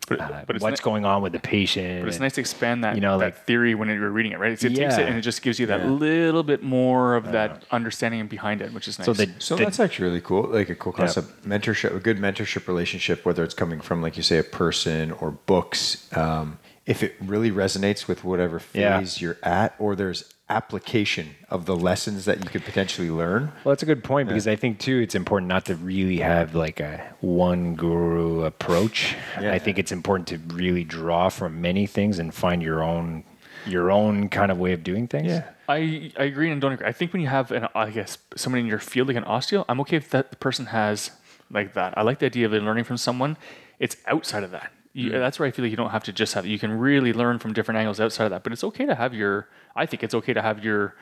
But, 0.09 0.19
uh, 0.21 0.41
but 0.47 0.55
it's 0.55 0.63
what's 0.63 0.81
ni- 0.81 0.83
going 0.83 1.05
on 1.05 1.21
with 1.21 1.31
the 1.33 1.39
patient. 1.39 2.01
But 2.01 2.09
it's 2.09 2.19
nice 2.19 2.33
to 2.33 2.41
expand 2.41 2.83
that, 2.83 2.95
You 2.95 3.01
know, 3.01 3.19
that 3.19 3.25
like- 3.25 3.45
theory 3.45 3.75
when 3.75 3.87
you're 3.89 4.09
reading 4.09 4.31
it, 4.31 4.39
right? 4.39 4.51
It 4.51 4.59
takes 4.59 4.97
it 4.97 5.07
and 5.07 5.15
it 5.17 5.21
just 5.21 5.41
gives 5.41 5.59
you 5.59 5.67
that 5.67 5.81
Yeah. 5.81 5.87
little 5.89 6.43
bit 6.43 6.63
more 6.63 7.15
of 7.15 7.31
that 7.31 7.63
understanding 7.71 8.27
behind 8.27 8.61
it, 8.61 8.73
which 8.73 8.87
is 8.87 8.97
nice. 8.99 9.05
So 9.05 9.13
the, 9.13 9.29
So 9.39 9.55
the- 9.55 9.63
that's 9.65 9.79
actually 9.79 10.07
really 10.09 10.21
cool. 10.21 10.43
Like 10.49 10.69
a 10.69 10.75
cool 10.75 10.91
concept, 10.93 11.47
mentorship, 11.47 11.95
a 11.95 11.99
good 11.99 12.17
mentorship 12.17 12.67
relationship, 12.67 13.25
whether 13.25 13.43
it's 13.43 13.53
coming 13.53 13.79
from, 13.79 14.01
like 14.01 14.17
you 14.17 14.23
say, 14.23 14.37
a 14.37 14.43
person 14.43 15.11
or 15.11 15.31
books. 15.31 16.07
Um, 16.17 16.59
if 16.85 17.03
it 17.03 17.15
really 17.21 17.51
resonates 17.51 18.07
with 18.07 18.23
whatever 18.23 18.59
Yeah. 18.73 18.99
phase 18.99 19.21
you're 19.21 19.37
at, 19.43 19.75
or 19.77 19.95
there's 19.95 20.33
application 20.49 21.35
of 21.49 21.65
the 21.65 21.75
lessons 21.75 22.25
that 22.25 22.43
you 22.43 22.49
could 22.49 22.63
potentially 22.63 23.09
learn. 23.09 23.51
Well, 23.63 23.71
that's 23.73 23.83
a 23.83 23.85
good 23.85 24.03
point 24.03 24.27
because 24.27 24.47
I 24.47 24.55
think 24.55 24.79
too 24.79 24.97
it's 24.99 25.15
important 25.15 25.47
not 25.47 25.65
to 25.65 25.75
really 25.75 26.17
have 26.17 26.55
like 26.55 26.79
a 26.79 27.13
one 27.21 27.75
guru 27.75 28.43
approach. 28.43 29.15
Yeah. 29.39 29.53
I 29.53 29.59
think 29.59 29.77
it's 29.77 29.91
important 29.91 30.27
to 30.29 30.37
really 30.55 30.83
draw 30.83 31.29
from 31.29 31.61
many 31.61 31.85
things 31.85 32.19
and 32.19 32.33
find 32.33 32.61
your 32.61 32.83
own 32.83 33.23
your 33.65 33.91
own 33.91 34.29
kind 34.29 34.51
of 34.51 34.57
way 34.57 34.73
of 34.73 34.83
doing 34.83 35.07
things. 35.07 35.27
Yeah. 35.27 35.49
I, 35.67 36.11
I 36.17 36.23
agree 36.23 36.49
and 36.49 36.59
don't 36.59 36.73
agree. 36.73 36.87
I 36.87 36.91
think 36.91 37.13
when 37.13 37.21
you 37.21 37.27
have 37.27 37.51
an 37.51 37.67
I 37.75 37.91
guess 37.91 38.17
someone 38.35 38.61
in 38.61 38.65
your 38.65 38.79
field 38.79 39.07
like 39.07 39.17
an 39.17 39.25
osteo, 39.25 39.65
I'm 39.69 39.79
okay 39.81 39.97
if 39.97 40.09
that 40.09 40.39
person 40.39 40.67
has 40.67 41.11
like 41.51 41.73
that. 41.73 41.97
I 41.97 42.01
like 42.01 42.19
the 42.19 42.25
idea 42.25 42.47
of 42.47 42.53
learning 42.53 42.85
from 42.85 42.97
someone. 42.97 43.37
It's 43.79 43.97
outside 44.07 44.43
of 44.43 44.51
that. 44.51 44.71
You, 44.93 45.11
mm. 45.11 45.19
That's 45.19 45.39
where 45.39 45.47
I 45.47 45.51
feel 45.51 45.63
like 45.65 45.71
you 45.71 45.77
don't 45.77 45.91
have 45.91 46.03
to 46.05 46.13
just 46.13 46.33
have. 46.33 46.45
You 46.45 46.59
can 46.59 46.71
really 46.71 47.13
learn 47.13 47.39
from 47.39 47.53
different 47.53 47.77
angles 47.77 47.99
outside 47.99 48.25
of 48.25 48.31
that. 48.31 48.43
But 48.43 48.53
it's 48.53 48.63
okay 48.63 48.85
to 48.85 48.95
have 48.95 49.13
your. 49.13 49.47
I 49.75 49.85
think 49.85 50.03
it's 50.03 50.15
okay 50.15 50.33
to 50.33 50.41
have 50.41 50.63
your. 50.63 50.95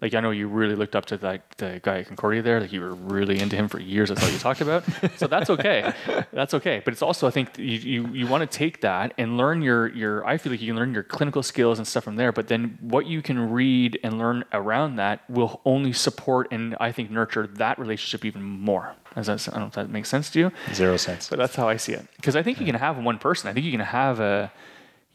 Like 0.00 0.14
I 0.14 0.20
know 0.20 0.30
you 0.30 0.48
really 0.48 0.74
looked 0.74 0.96
up 0.96 1.06
to 1.06 1.18
like 1.22 1.56
the 1.56 1.80
guy 1.82 2.00
at 2.00 2.08
Concordia 2.08 2.42
there. 2.42 2.60
Like 2.60 2.72
you 2.72 2.80
were 2.80 2.94
really 2.94 3.40
into 3.40 3.56
him 3.56 3.68
for 3.68 3.80
years. 3.80 4.08
That's 4.08 4.22
all 4.22 4.30
you 4.30 4.38
talked 4.38 4.60
about. 4.60 4.84
So 5.16 5.26
that's 5.28 5.48
okay. 5.48 5.92
That's 6.32 6.54
okay. 6.54 6.82
But 6.84 6.92
it's 6.92 7.02
also 7.02 7.26
I 7.26 7.30
think 7.30 7.56
you 7.58 7.64
you, 7.64 8.06
you 8.08 8.26
want 8.26 8.48
to 8.50 8.58
take 8.58 8.80
that 8.80 9.14
and 9.16 9.36
learn 9.36 9.62
your 9.62 9.88
your. 9.88 10.26
I 10.26 10.38
feel 10.38 10.52
like 10.52 10.60
you 10.60 10.68
can 10.68 10.76
learn 10.76 10.92
your 10.92 11.02
clinical 11.04 11.42
skills 11.42 11.78
and 11.78 11.86
stuff 11.86 12.04
from 12.04 12.16
there. 12.16 12.32
But 12.32 12.48
then 12.48 12.78
what 12.80 13.06
you 13.06 13.22
can 13.22 13.52
read 13.52 13.98
and 14.02 14.18
learn 14.18 14.44
around 14.52 14.96
that 14.96 15.28
will 15.30 15.60
only 15.64 15.92
support 15.92 16.48
and 16.50 16.76
I 16.80 16.90
think 16.92 17.10
nurture 17.10 17.46
that 17.46 17.78
relationship 17.78 18.24
even 18.24 18.42
more. 18.42 18.94
As 19.16 19.26
that, 19.28 19.46
I 19.48 19.52
don't 19.52 19.60
know 19.60 19.66
if 19.66 19.72
that 19.74 19.90
makes 19.90 20.08
sense 20.08 20.30
to 20.30 20.38
you. 20.38 20.52
Zero 20.72 20.96
sense. 20.96 21.28
But 21.28 21.38
that's 21.38 21.54
how 21.54 21.68
I 21.68 21.76
see 21.76 21.92
it. 21.92 22.06
Because 22.16 22.34
I 22.34 22.42
think 22.42 22.58
you 22.58 22.66
can 22.66 22.74
have 22.74 22.98
one 22.98 23.18
person. 23.18 23.48
I 23.48 23.52
think 23.52 23.64
you 23.64 23.70
can 23.70 23.80
have 23.80 24.18
a, 24.18 24.50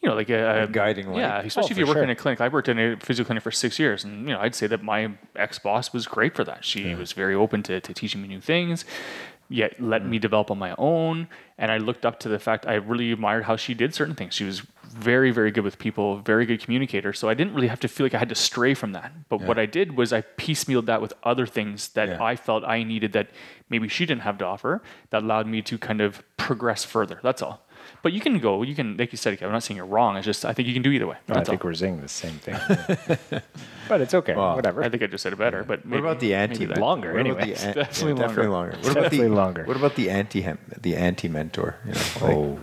you 0.02 0.10
know, 0.10 0.16
like 0.16 0.30
uh, 0.30 0.34
a, 0.34 0.38
A 0.38 0.64
uh, 0.64 0.66
guiding 0.68 1.10
light. 1.10 1.20
Yeah, 1.20 1.40
especially 1.42 1.70
Oh, 1.70 1.72
if 1.72 1.78
you 1.78 1.88
work 1.88 1.98
in 1.98 2.10
a 2.10 2.16
clinic. 2.16 2.40
I 2.42 2.48
worked 2.48 2.70
in 2.70 2.80
a 2.80 2.96
physical 2.98 3.28
clinic 3.28 3.44
for 3.44 3.52
six 3.52 3.78
years, 3.80 4.04
and 4.04 4.28
you 4.28 4.34
know, 4.34 4.40
I'd 4.40 4.56
say 4.56 4.68
that 4.68 4.82
my 4.84 5.12
ex 5.36 5.60
boss 5.60 5.92
was 5.94 6.08
great 6.08 6.36
for 6.36 6.44
that. 6.46 6.64
She 6.64 6.96
was 6.96 7.12
very 7.14 7.36
open 7.36 7.64
to, 7.64 7.82
to 7.82 7.94
teaching 7.94 8.22
me 8.22 8.28
new 8.28 8.42
things, 8.42 8.86
yet 9.50 9.80
let 9.82 10.06
me 10.06 10.18
develop 10.20 10.52
on 10.52 10.58
my 10.60 10.74
own. 10.78 11.28
And 11.58 11.72
I 11.72 11.78
looked 11.78 12.06
up 12.06 12.20
to 12.22 12.30
the 12.30 12.40
fact 12.40 12.66
I 12.66 12.76
really 12.76 13.12
admired 13.12 13.44
how 13.44 13.58
she 13.58 13.74
did 13.74 13.94
certain 13.94 14.16
things. 14.16 14.34
She 14.34 14.46
was 14.46 14.62
very, 14.90 15.30
very 15.30 15.52
good 15.52 15.64
with 15.64 15.78
people, 15.78 16.18
very 16.20 16.46
good 16.46 16.60
communicator. 16.64 17.14
So 17.14 17.30
I 17.30 17.36
didn't 17.36 17.54
really 17.54 17.68
have 17.68 17.80
to 17.82 17.88
feel 17.88 18.06
like 18.06 18.16
I 18.16 18.18
had 18.20 18.30
to 18.30 18.36
stray 18.36 18.74
from 18.74 18.94
that. 18.94 19.12
But 19.30 19.42
what 19.42 19.60
I 19.60 19.68
did 19.68 19.96
was 19.96 20.12
I 20.12 20.22
piecemealed 20.22 20.86
that 20.88 21.00
with 21.02 21.14
other 21.24 21.46
things 21.46 21.90
that 21.90 22.08
Yeah. 22.10 22.24
I 22.24 22.36
felt 22.36 22.64
I 22.64 22.82
needed 22.84 23.12
that 23.14 23.28
maybe 23.70 23.88
she 23.88 24.06
didn't 24.08 24.22
have 24.22 24.38
to 24.40 24.46
offer 24.46 24.82
that 25.12 25.22
allowed 25.22 25.46
me 25.46 25.62
to 25.64 25.78
kind 25.78 26.02
of 26.02 26.24
progress 26.38 26.84
further. 26.86 27.20
That's 27.22 27.42
all. 27.44 27.62
But 28.02 28.14
you 28.14 28.22
can 28.22 28.40
go, 28.40 28.62
you 28.64 28.76
can, 28.76 28.96
like 28.98 29.12
you 29.12 29.18
said, 29.18 29.42
I'm 29.44 29.52
not 29.52 29.62
saying 29.64 29.76
you're 29.76 29.86
wrong. 29.86 30.16
It's 30.16 30.26
just, 30.26 30.46
I 30.46 30.54
think 30.54 30.68
you 30.68 30.74
can 30.74 30.82
do 30.84 30.92
either 30.92 31.06
way. 31.08 31.18
I 31.28 31.34
That's 31.34 31.50
think 31.50 31.64
all. 31.64 31.70
we're 31.70 31.74
saying 31.74 32.00
the 32.02 32.08
same 32.08 32.40
thing. 32.40 32.56
but 33.90 34.02
it's 34.02 34.14
okay. 34.14 34.36
Well, 34.36 34.56
Whatever. 34.56 34.84
I 34.84 34.90
think 34.90 35.04
I 35.04 35.08
just 35.08 35.22
said 35.24 35.34
it 35.34 35.38
better, 35.40 35.64
but 35.64 35.86
What 35.86 36.00
about 36.00 36.20
the 36.20 36.34
anti? 36.34 36.66
maybe 36.66 36.80
Longer, 36.80 37.14
What 37.14 37.28
about 37.28 37.42
the 37.46 37.54
an- 37.56 37.74
Definitely 37.76 38.14
yeah, 38.14 38.28
definitely 38.28 38.48
longer. 38.48 38.52
longer. 38.52 38.78
What 38.78 38.92
about 38.92 39.04
Definitely 39.04 39.28
the 39.28 39.36
longer. 39.36 39.64
What 39.66 39.78
about 39.78 39.96
the 39.96 40.10
anti 40.10 40.48
the 40.82 40.96
anti 40.96 41.28
mentor? 41.28 41.76
You 41.86 41.92
know, 41.92 41.98
like, 42.22 42.24
oh, 42.36 42.60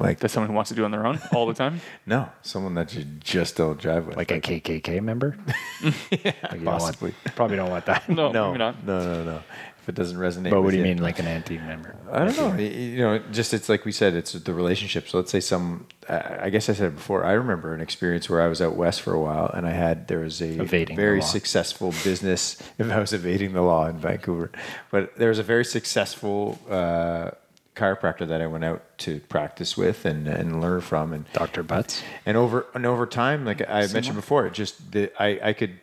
like 0.00 0.18
That's 0.20 0.32
someone 0.32 0.48
who 0.48 0.54
wants 0.54 0.68
to 0.70 0.74
do 0.76 0.84
on 0.84 0.90
their 0.90 1.06
own 1.06 1.20
all 1.34 1.46
the 1.46 1.54
time. 1.54 1.80
no, 2.06 2.28
someone 2.42 2.74
that 2.74 2.94
you 2.94 3.04
just 3.20 3.56
don't 3.56 3.78
drive 3.78 4.06
with. 4.06 4.16
like 4.16 4.30
a 4.30 4.40
KKK 4.40 5.02
member? 5.02 5.36
Like, 5.82 5.94
you 6.12 6.18
don't 6.22 6.64
want- 6.64 6.80
possibly. 6.80 7.14
probably 7.34 7.56
don't 7.56 7.70
want 7.70 7.84
that. 7.86 8.08
No, 8.08 8.30
no, 8.32 8.46
maybe 8.48 8.58
not. 8.58 8.84
no, 8.86 9.00
no, 9.02 9.24
no. 9.24 9.42
If 9.88 9.92
it 9.92 9.94
doesn't 9.94 10.18
resonate. 10.18 10.50
But 10.50 10.60
what 10.60 10.72
do 10.72 10.76
you 10.76 10.82
mean, 10.82 10.98
like 10.98 11.18
an 11.18 11.26
anti-member? 11.26 11.96
I 12.12 12.26
don't 12.26 12.36
know. 12.36 12.54
You 12.62 12.98
know, 12.98 13.18
just 13.32 13.54
it's 13.54 13.70
like 13.70 13.86
we 13.86 13.92
said, 13.92 14.12
it's 14.12 14.32
the 14.32 14.52
relationship. 14.52 15.08
So 15.08 15.16
let's 15.16 15.30
say 15.30 15.40
some. 15.40 15.86
I 16.06 16.50
guess 16.50 16.68
I 16.68 16.74
said 16.74 16.88
it 16.88 16.96
before. 16.96 17.24
I 17.24 17.32
remember 17.32 17.72
an 17.72 17.80
experience 17.80 18.28
where 18.28 18.42
I 18.42 18.48
was 18.48 18.60
out 18.60 18.76
west 18.76 19.00
for 19.00 19.14
a 19.14 19.18
while, 19.18 19.48
and 19.48 19.66
I 19.66 19.70
had 19.70 20.06
there 20.06 20.18
was 20.18 20.42
a 20.42 20.60
Evading 20.60 20.94
very 20.94 21.22
successful 21.22 21.94
business. 22.04 22.62
If 22.78 22.90
I 22.90 23.00
was 23.00 23.14
evading 23.14 23.54
the 23.54 23.62
law 23.62 23.86
in 23.86 23.96
Vancouver, 23.96 24.52
but 24.90 25.16
there 25.16 25.30
was 25.30 25.38
a 25.38 25.42
very 25.42 25.64
successful 25.64 26.58
uh, 26.68 27.30
chiropractor 27.74 28.28
that 28.28 28.42
I 28.42 28.46
went 28.46 28.64
out 28.64 28.82
to 28.98 29.20
practice 29.20 29.74
with 29.74 30.04
and 30.04 30.28
and 30.28 30.60
learn 30.60 30.82
from, 30.82 31.14
and 31.14 31.24
Dr. 31.32 31.62
Butts? 31.62 32.02
and 32.26 32.36
over 32.36 32.66
and 32.74 32.84
over 32.84 33.06
time, 33.06 33.46
like 33.46 33.66
I 33.66 33.86
mentioned 33.86 34.16
before, 34.16 34.46
it 34.46 34.52
just 34.52 34.92
the, 34.92 35.10
I 35.18 35.40
I 35.42 35.52
could 35.54 35.80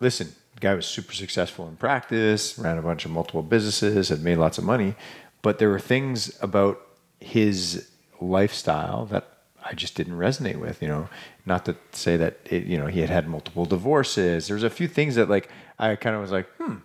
listen. 0.00 0.34
Guy 0.60 0.74
was 0.74 0.86
super 0.86 1.12
successful 1.12 1.68
in 1.68 1.76
practice, 1.76 2.58
ran 2.58 2.78
a 2.78 2.82
bunch 2.82 3.04
of 3.04 3.10
multiple 3.10 3.42
businesses, 3.42 4.08
had 4.08 4.22
made 4.22 4.38
lots 4.38 4.58
of 4.58 4.64
money, 4.64 4.94
but 5.42 5.58
there 5.58 5.68
were 5.68 5.80
things 5.80 6.36
about 6.40 6.80
his 7.20 7.90
lifestyle 8.20 9.06
that 9.06 9.28
I 9.64 9.74
just 9.74 9.94
didn't 9.94 10.14
resonate 10.14 10.56
with. 10.56 10.82
You 10.82 10.88
know, 10.88 11.08
not 11.46 11.64
to 11.64 11.76
say 11.92 12.16
that 12.16 12.38
it, 12.44 12.64
you 12.64 12.78
know 12.78 12.86
he 12.86 13.00
had 13.00 13.10
had 13.10 13.28
multiple 13.28 13.64
divorces. 13.64 14.46
There 14.46 14.54
was 14.54 14.62
a 14.62 14.70
few 14.70 14.88
things 14.88 15.14
that 15.16 15.28
like 15.28 15.48
I 15.78 15.96
kind 15.96 16.14
of 16.14 16.22
was 16.22 16.30
like, 16.30 16.48
hmm. 16.56 16.76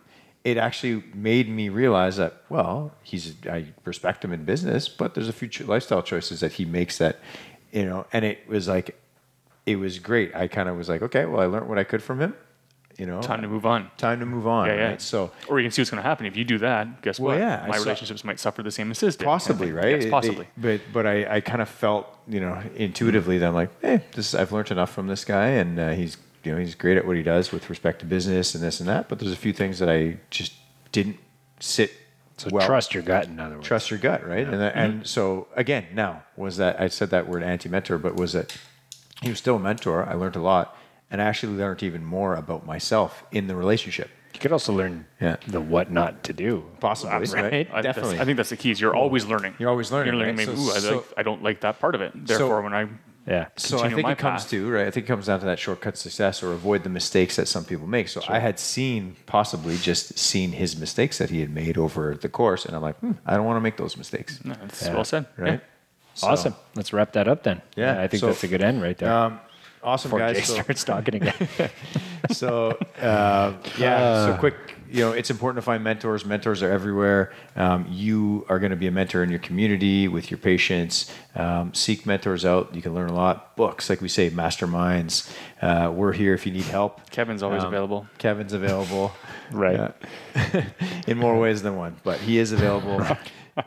it 0.43 0.57
actually 0.57 1.03
made 1.13 1.49
me 1.49 1.69
realize 1.69 2.17
that 2.17 2.43
well, 2.49 2.93
he's 3.03 3.35
I 3.45 3.67
respect 3.85 4.23
him 4.23 4.33
in 4.33 4.45
business, 4.45 4.89
but 4.89 5.13
there's 5.13 5.29
a 5.29 5.33
few 5.33 5.49
lifestyle 5.65 6.01
choices 6.01 6.39
that 6.39 6.53
he 6.53 6.65
makes 6.65 6.97
that 6.97 7.19
you 7.71 7.85
know, 7.85 8.07
and 8.11 8.25
it 8.25 8.47
was 8.47 8.67
like 8.67 8.99
it 9.65 9.75
was 9.75 9.99
great. 9.99 10.35
I 10.35 10.47
kind 10.47 10.67
of 10.67 10.77
was 10.77 10.89
like, 10.89 11.01
okay, 11.03 11.25
well, 11.25 11.41
I 11.41 11.45
learned 11.45 11.69
what 11.69 11.77
I 11.77 11.83
could 11.83 12.01
from 12.01 12.19
him. 12.19 12.33
You 12.99 13.05
know, 13.05 13.21
Time 13.21 13.41
to 13.41 13.47
move 13.47 13.65
on. 13.65 13.89
time 13.97 14.19
to 14.19 14.25
move 14.25 14.45
on. 14.45 14.67
Yeah, 14.67 14.75
yeah. 14.75 14.87
Right? 14.89 15.01
So 15.01 15.31
Or 15.47 15.57
you 15.59 15.63
can 15.65 15.71
see 15.71 15.81
what's 15.81 15.89
going 15.89 16.03
to 16.03 16.07
happen 16.09 16.25
if 16.25 16.35
you 16.35 16.43
do 16.43 16.57
that. 16.59 17.01
Guess 17.01 17.17
Well, 17.19 17.33
what? 17.33 17.39
yeah, 17.41 17.61
I 17.63 17.67
my 17.69 17.77
saw- 17.77 17.83
relationships 17.85 18.25
might 18.25 18.39
suffer 18.41 18.61
the 18.61 18.71
same 18.71 18.91
as 18.91 18.99
his 18.99 19.15
did. 19.15 19.23
possibly 19.23 19.71
right 19.71 20.01
Yes, 20.01 20.09
possibly. 20.11 20.45
it- 20.45 20.61
but 20.61 20.81
but 20.91 21.07
I, 21.07 21.37
I 21.37 21.39
kind 21.41 21.61
of 21.61 21.69
felt 21.69 22.05
you 22.27 22.41
know 22.41 22.61
intuitively 22.75 23.37
that 23.37 23.47
I'm 23.47 23.53
like 23.55 23.69
hey 23.81 24.01
this 24.15 24.35
I've 24.35 24.51
learned 24.51 24.71
enough 24.71 24.91
from 24.91 25.07
this 25.07 25.23
guy 25.23 25.47
and 25.47 25.79
uh, 25.79 25.91
he's 25.91 26.17
you 26.43 26.51
know 26.51 26.57
he's 26.59 26.75
great 26.75 26.97
at 26.97 27.07
what 27.07 27.15
he 27.15 27.23
does 27.23 27.51
with 27.53 27.69
respect 27.69 27.99
to 27.99 28.05
business 28.05 28.53
and 28.53 28.61
this 28.63 28.79
and 28.81 28.89
that 28.89 29.07
but 29.07 29.17
there's 29.19 29.31
a 29.31 29.37
few 29.37 29.53
things 29.53 29.79
that 29.79 29.89
I 29.89 30.17
just 30.29 30.51
didn't 30.91 31.17
sit 31.61 31.91
So 32.37 32.49
well 32.51 32.67
trust 32.67 32.93
your 32.93 33.03
gut, 33.03 33.27
in 33.27 33.39
other 33.39 33.55
words. 33.55 33.67
trust 33.67 33.89
your 33.91 33.99
gut 33.99 34.27
right 34.27 34.45
and 34.45 34.59
that, 34.59 34.73
Mm-hmm. 34.75 34.79
and 34.97 35.07
so 35.07 35.47
again 35.55 35.85
now 35.93 36.23
was 36.35 36.57
that 36.57 36.81
I 36.81 36.89
said 36.89 37.11
that 37.11 37.29
word 37.29 37.43
anti 37.43 37.69
mentor 37.69 37.97
but 37.97 38.15
was 38.17 38.33
that 38.33 38.57
he 39.21 39.29
was 39.29 39.37
still 39.37 39.55
a 39.55 39.59
mentor 39.59 40.03
I 40.05 40.15
learned 40.15 40.35
a 40.35 40.41
lot 40.41 40.75
and 41.11 41.21
I 41.21 41.25
actually 41.25 41.53
learned 41.57 41.83
even 41.83 42.03
more 42.05 42.35
about 42.35 42.65
myself 42.65 43.23
in 43.31 43.47
the 43.47 43.55
relationship 43.55 44.09
You 44.33 44.39
could 44.39 44.51
also 44.51 44.71
learn 44.73 45.05
Yeah. 45.19 45.35
the 45.47 45.59
what 45.59 45.91
not 45.91 46.23
to 46.25 46.33
do. 46.33 46.63
possibly 46.79 47.11
Right? 47.17 47.33
right, 47.51 47.69
I, 47.73 47.81
definitely 47.81 48.19
I 48.19 48.25
think 48.25 48.37
that's 48.37 48.49
the 48.51 48.57
key. 48.57 48.71
Is 48.71 48.79
you're 48.79 48.95
always 48.95 49.25
learning. 49.25 49.55
You're 49.59 49.69
always 49.69 49.91
learning, 49.91 50.13
You're 50.13 50.21
learning. 50.21 50.37
right? 50.37 50.47
Maybe, 50.47 50.57
So- 50.57 50.71
ooh, 50.71 50.75
I, 50.75 50.79
so- 50.79 50.95
like, 50.97 51.05
I 51.17 51.23
don't 51.23 51.41
like 51.43 51.59
that 51.61 51.79
part 51.79 51.95
of 51.95 52.01
it. 52.01 52.11
Therefore, 52.27 52.61
when 52.61 52.73
I 52.73 52.87
Yeah. 53.27 53.47
So 53.57 53.79
I 53.79 53.89
think 53.89 54.03
my 54.03 54.13
it 54.13 54.17
comes 54.17 54.45
to 54.45 54.57
right. 54.71 54.87
I 54.87 54.91
think 54.91 55.05
it 55.05 55.07
comes 55.13 55.25
down 55.27 55.39
to 55.41 55.45
that 55.47 55.59
shortcut 55.59 55.97
success 55.97 56.41
or 56.43 56.53
avoid 56.53 56.83
the 56.83 56.89
mistakes 56.89 57.35
that 57.35 57.47
some 57.47 57.63
people 57.65 57.85
make. 57.85 58.07
So 58.07 58.21
I 58.27 58.39
had 58.39 58.57
seen 58.59 59.15
possibly 59.25 59.77
just 59.77 60.17
seen 60.17 60.51
his 60.53 60.77
mistakes 60.79 61.17
that 61.19 61.29
he 61.29 61.39
had 61.41 61.49
made 61.63 61.77
over 61.77 62.15
the 62.15 62.29
course, 62.29 62.65
and 62.65 62.75
I'm 62.75 62.81
like, 62.81 62.97
hmm, 62.99 63.11
I 63.25 63.35
don't 63.35 63.45
want 63.45 63.57
to 63.57 63.61
make 63.61 63.77
those 63.77 63.97
mistakes. 63.97 64.39
No, 64.45 64.53
that's 64.61 64.81
Yeah. 64.85 64.93
well 64.93 65.03
said. 65.03 65.25
Right? 65.37 65.61
So- 66.15 66.27
Awesome. 66.27 66.55
Let's 66.75 66.91
wrap 66.93 67.11
that 67.13 67.27
up 67.27 67.43
then. 67.43 67.61
Yeah, 67.75 68.01
I 68.01 68.07
think 68.07 68.21
so- 68.21 68.27
that's 68.27 68.43
a 68.43 68.47
good 68.47 68.63
end 68.63 68.81
right 68.81 68.97
there. 68.97 69.11
Um, 69.11 69.39
awesome 69.83 70.11
Before 70.11 70.27
Jay 70.27 70.33
guys. 70.33 70.47
So, 70.47 70.53
starts 70.55 70.83
talking 70.83 71.15
again. 71.15 71.33
so 72.31 72.77
uh, 73.01 73.53
yeah. 73.77 74.25
so 74.25 74.37
quick. 74.39 74.55
You 74.91 75.01
know, 75.01 75.11
it's 75.11 75.29
important 75.29 75.57
to 75.57 75.61
find 75.61 75.83
mentors. 75.83 76.25
Mentors 76.25 76.63
are 76.63 76.71
everywhere. 76.71 77.31
Um, 77.55 77.85
you 77.91 78.43
are 78.49 78.57
going 78.57 78.71
to 78.71 78.75
be 78.75 78.87
a 78.87 78.91
mentor 78.91 79.21
in 79.21 79.29
your 79.29 79.37
community 79.37 80.07
with 80.07 80.31
your 80.31 80.39
patients. 80.39 81.13
Um, 81.35 81.75
seek 81.75 82.07
mentors 82.07 82.43
out. 82.43 82.73
You 82.73 82.81
can 82.81 82.95
learn 82.95 83.09
a 83.09 83.13
lot. 83.13 83.55
Books, 83.55 83.87
like 83.87 84.01
we 84.01 84.07
say, 84.09 84.31
masterminds. 84.31 85.31
Uh, 85.61 85.91
we're 85.91 86.13
here 86.13 86.33
if 86.33 86.47
you 86.47 86.51
need 86.51 86.63
help. 86.63 87.07
Kevin's 87.11 87.43
always 87.43 87.61
Um, 87.61 87.67
available. 87.67 88.07
Kevin's 88.17 88.53
available. 88.53 89.11
Right. 89.51 89.91
Yeah. 90.35 90.65
In 91.07 91.17
more 91.17 91.39
ways 91.39 91.63
than 91.63 91.75
one, 91.75 91.95
but 92.03 92.19
he 92.19 92.37
is 92.37 92.51
available. 92.51 93.01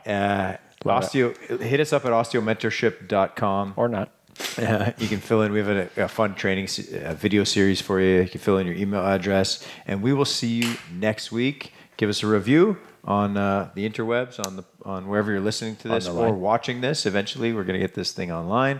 Uh, 0.05 0.55
osteo, 0.85 1.59
hit 1.61 1.81
us 1.81 1.91
up 1.91 2.05
at 2.05 2.11
osteomentorship.com. 2.13 3.73
or 3.75 3.89
not. 3.89 4.09
Uh, 4.57 4.91
you 4.99 5.07
can 5.07 5.19
fill 5.19 5.41
in. 5.41 5.51
We 5.51 5.59
have 5.59 5.67
a, 5.67 5.89
a 6.03 6.07
fun 6.07 6.35
training 6.35 6.67
a 7.01 7.15
video 7.15 7.43
series 7.43 7.81
for 7.81 7.99
you. 7.99 8.21
You 8.21 8.29
can 8.29 8.39
fill 8.39 8.59
in 8.59 8.67
your 8.67 8.75
email 8.75 9.03
address, 9.03 9.67
and 9.87 10.01
we 10.03 10.13
will 10.13 10.25
see 10.25 10.61
you 10.61 10.75
next 10.93 11.31
week. 11.31 11.73
Give 11.97 12.07
us 12.07 12.21
a 12.21 12.27
review 12.27 12.77
on 13.03 13.35
uh, 13.35 13.71
the 13.73 13.89
interwebs, 13.89 14.45
on 14.45 14.55
the 14.57 14.63
on 14.85 15.07
wherever 15.07 15.31
you're 15.31 15.41
listening 15.41 15.75
to 15.77 15.87
this 15.87 16.07
or 16.07 16.33
watching 16.33 16.81
this. 16.81 17.07
Eventually, 17.07 17.51
we're 17.51 17.63
going 17.63 17.79
to 17.79 17.85
get 17.85 17.95
this 17.95 18.11
thing 18.11 18.31
online 18.31 18.79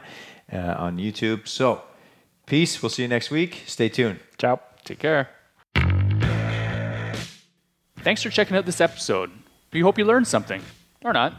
uh, 0.52 0.76
on 0.78 0.98
YouTube. 0.98 1.48
So, 1.48 1.82
peace. 2.46 2.82
We'll 2.82 2.90
see 2.90 3.02
you 3.02 3.08
next 3.08 3.32
week. 3.32 3.64
Stay 3.66 3.90
tuned. 3.90 4.20
Ciao. 4.38 4.60
Take 4.86 5.00
care. 5.00 5.30
Thanks 8.00 8.22
for 8.22 8.30
checking 8.30 8.58
out 8.58 8.66
this 8.66 8.82
episode. 8.82 9.32
We 9.72 9.80
hope 9.80 9.98
you 9.98 10.06
learned 10.06 10.28
something, 10.28 10.62
or 11.04 11.14
not. 11.14 11.34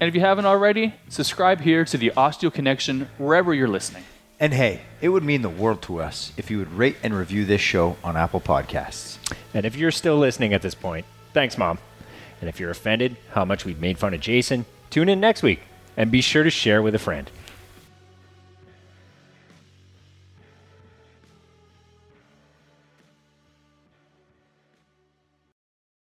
And 0.00 0.06
if 0.06 0.14
you 0.14 0.20
haven't 0.20 0.46
already, 0.46 0.94
subscribe 1.08 1.60
here 1.60 1.84
to 1.84 1.98
the 1.98 2.12
Osteo 2.16 2.52
Connection 2.52 3.08
wherever 3.18 3.52
you're 3.52 3.66
listening. 3.66 4.04
And 4.38 4.54
hey, 4.54 4.82
it 5.00 5.08
would 5.08 5.24
mean 5.24 5.42
the 5.42 5.48
world 5.48 5.82
to 5.82 6.00
us 6.00 6.32
if 6.36 6.52
you 6.52 6.58
would 6.58 6.72
rate 6.72 6.96
and 7.02 7.12
review 7.12 7.44
this 7.44 7.60
show 7.60 7.96
on 8.04 8.16
Apple 8.16 8.40
Podcasts. 8.40 9.18
And 9.52 9.66
if 9.66 9.74
you're 9.74 9.90
still 9.90 10.16
listening 10.16 10.54
at 10.54 10.62
this 10.62 10.76
point, 10.76 11.04
thanks, 11.32 11.58
Mom. 11.58 11.78
And 12.40 12.48
if 12.48 12.60
you're 12.60 12.70
offended 12.70 13.16
how 13.32 13.44
much 13.44 13.64
we've 13.64 13.80
made 13.80 13.98
fun 13.98 14.14
of 14.14 14.20
Jason, 14.20 14.64
tune 14.90 15.08
in 15.08 15.18
next 15.18 15.42
week 15.42 15.62
and 15.96 16.12
be 16.12 16.20
sure 16.20 16.44
to 16.44 16.50
share 16.50 16.80
with 16.80 16.94
a 16.94 17.00
friend. 17.00 17.28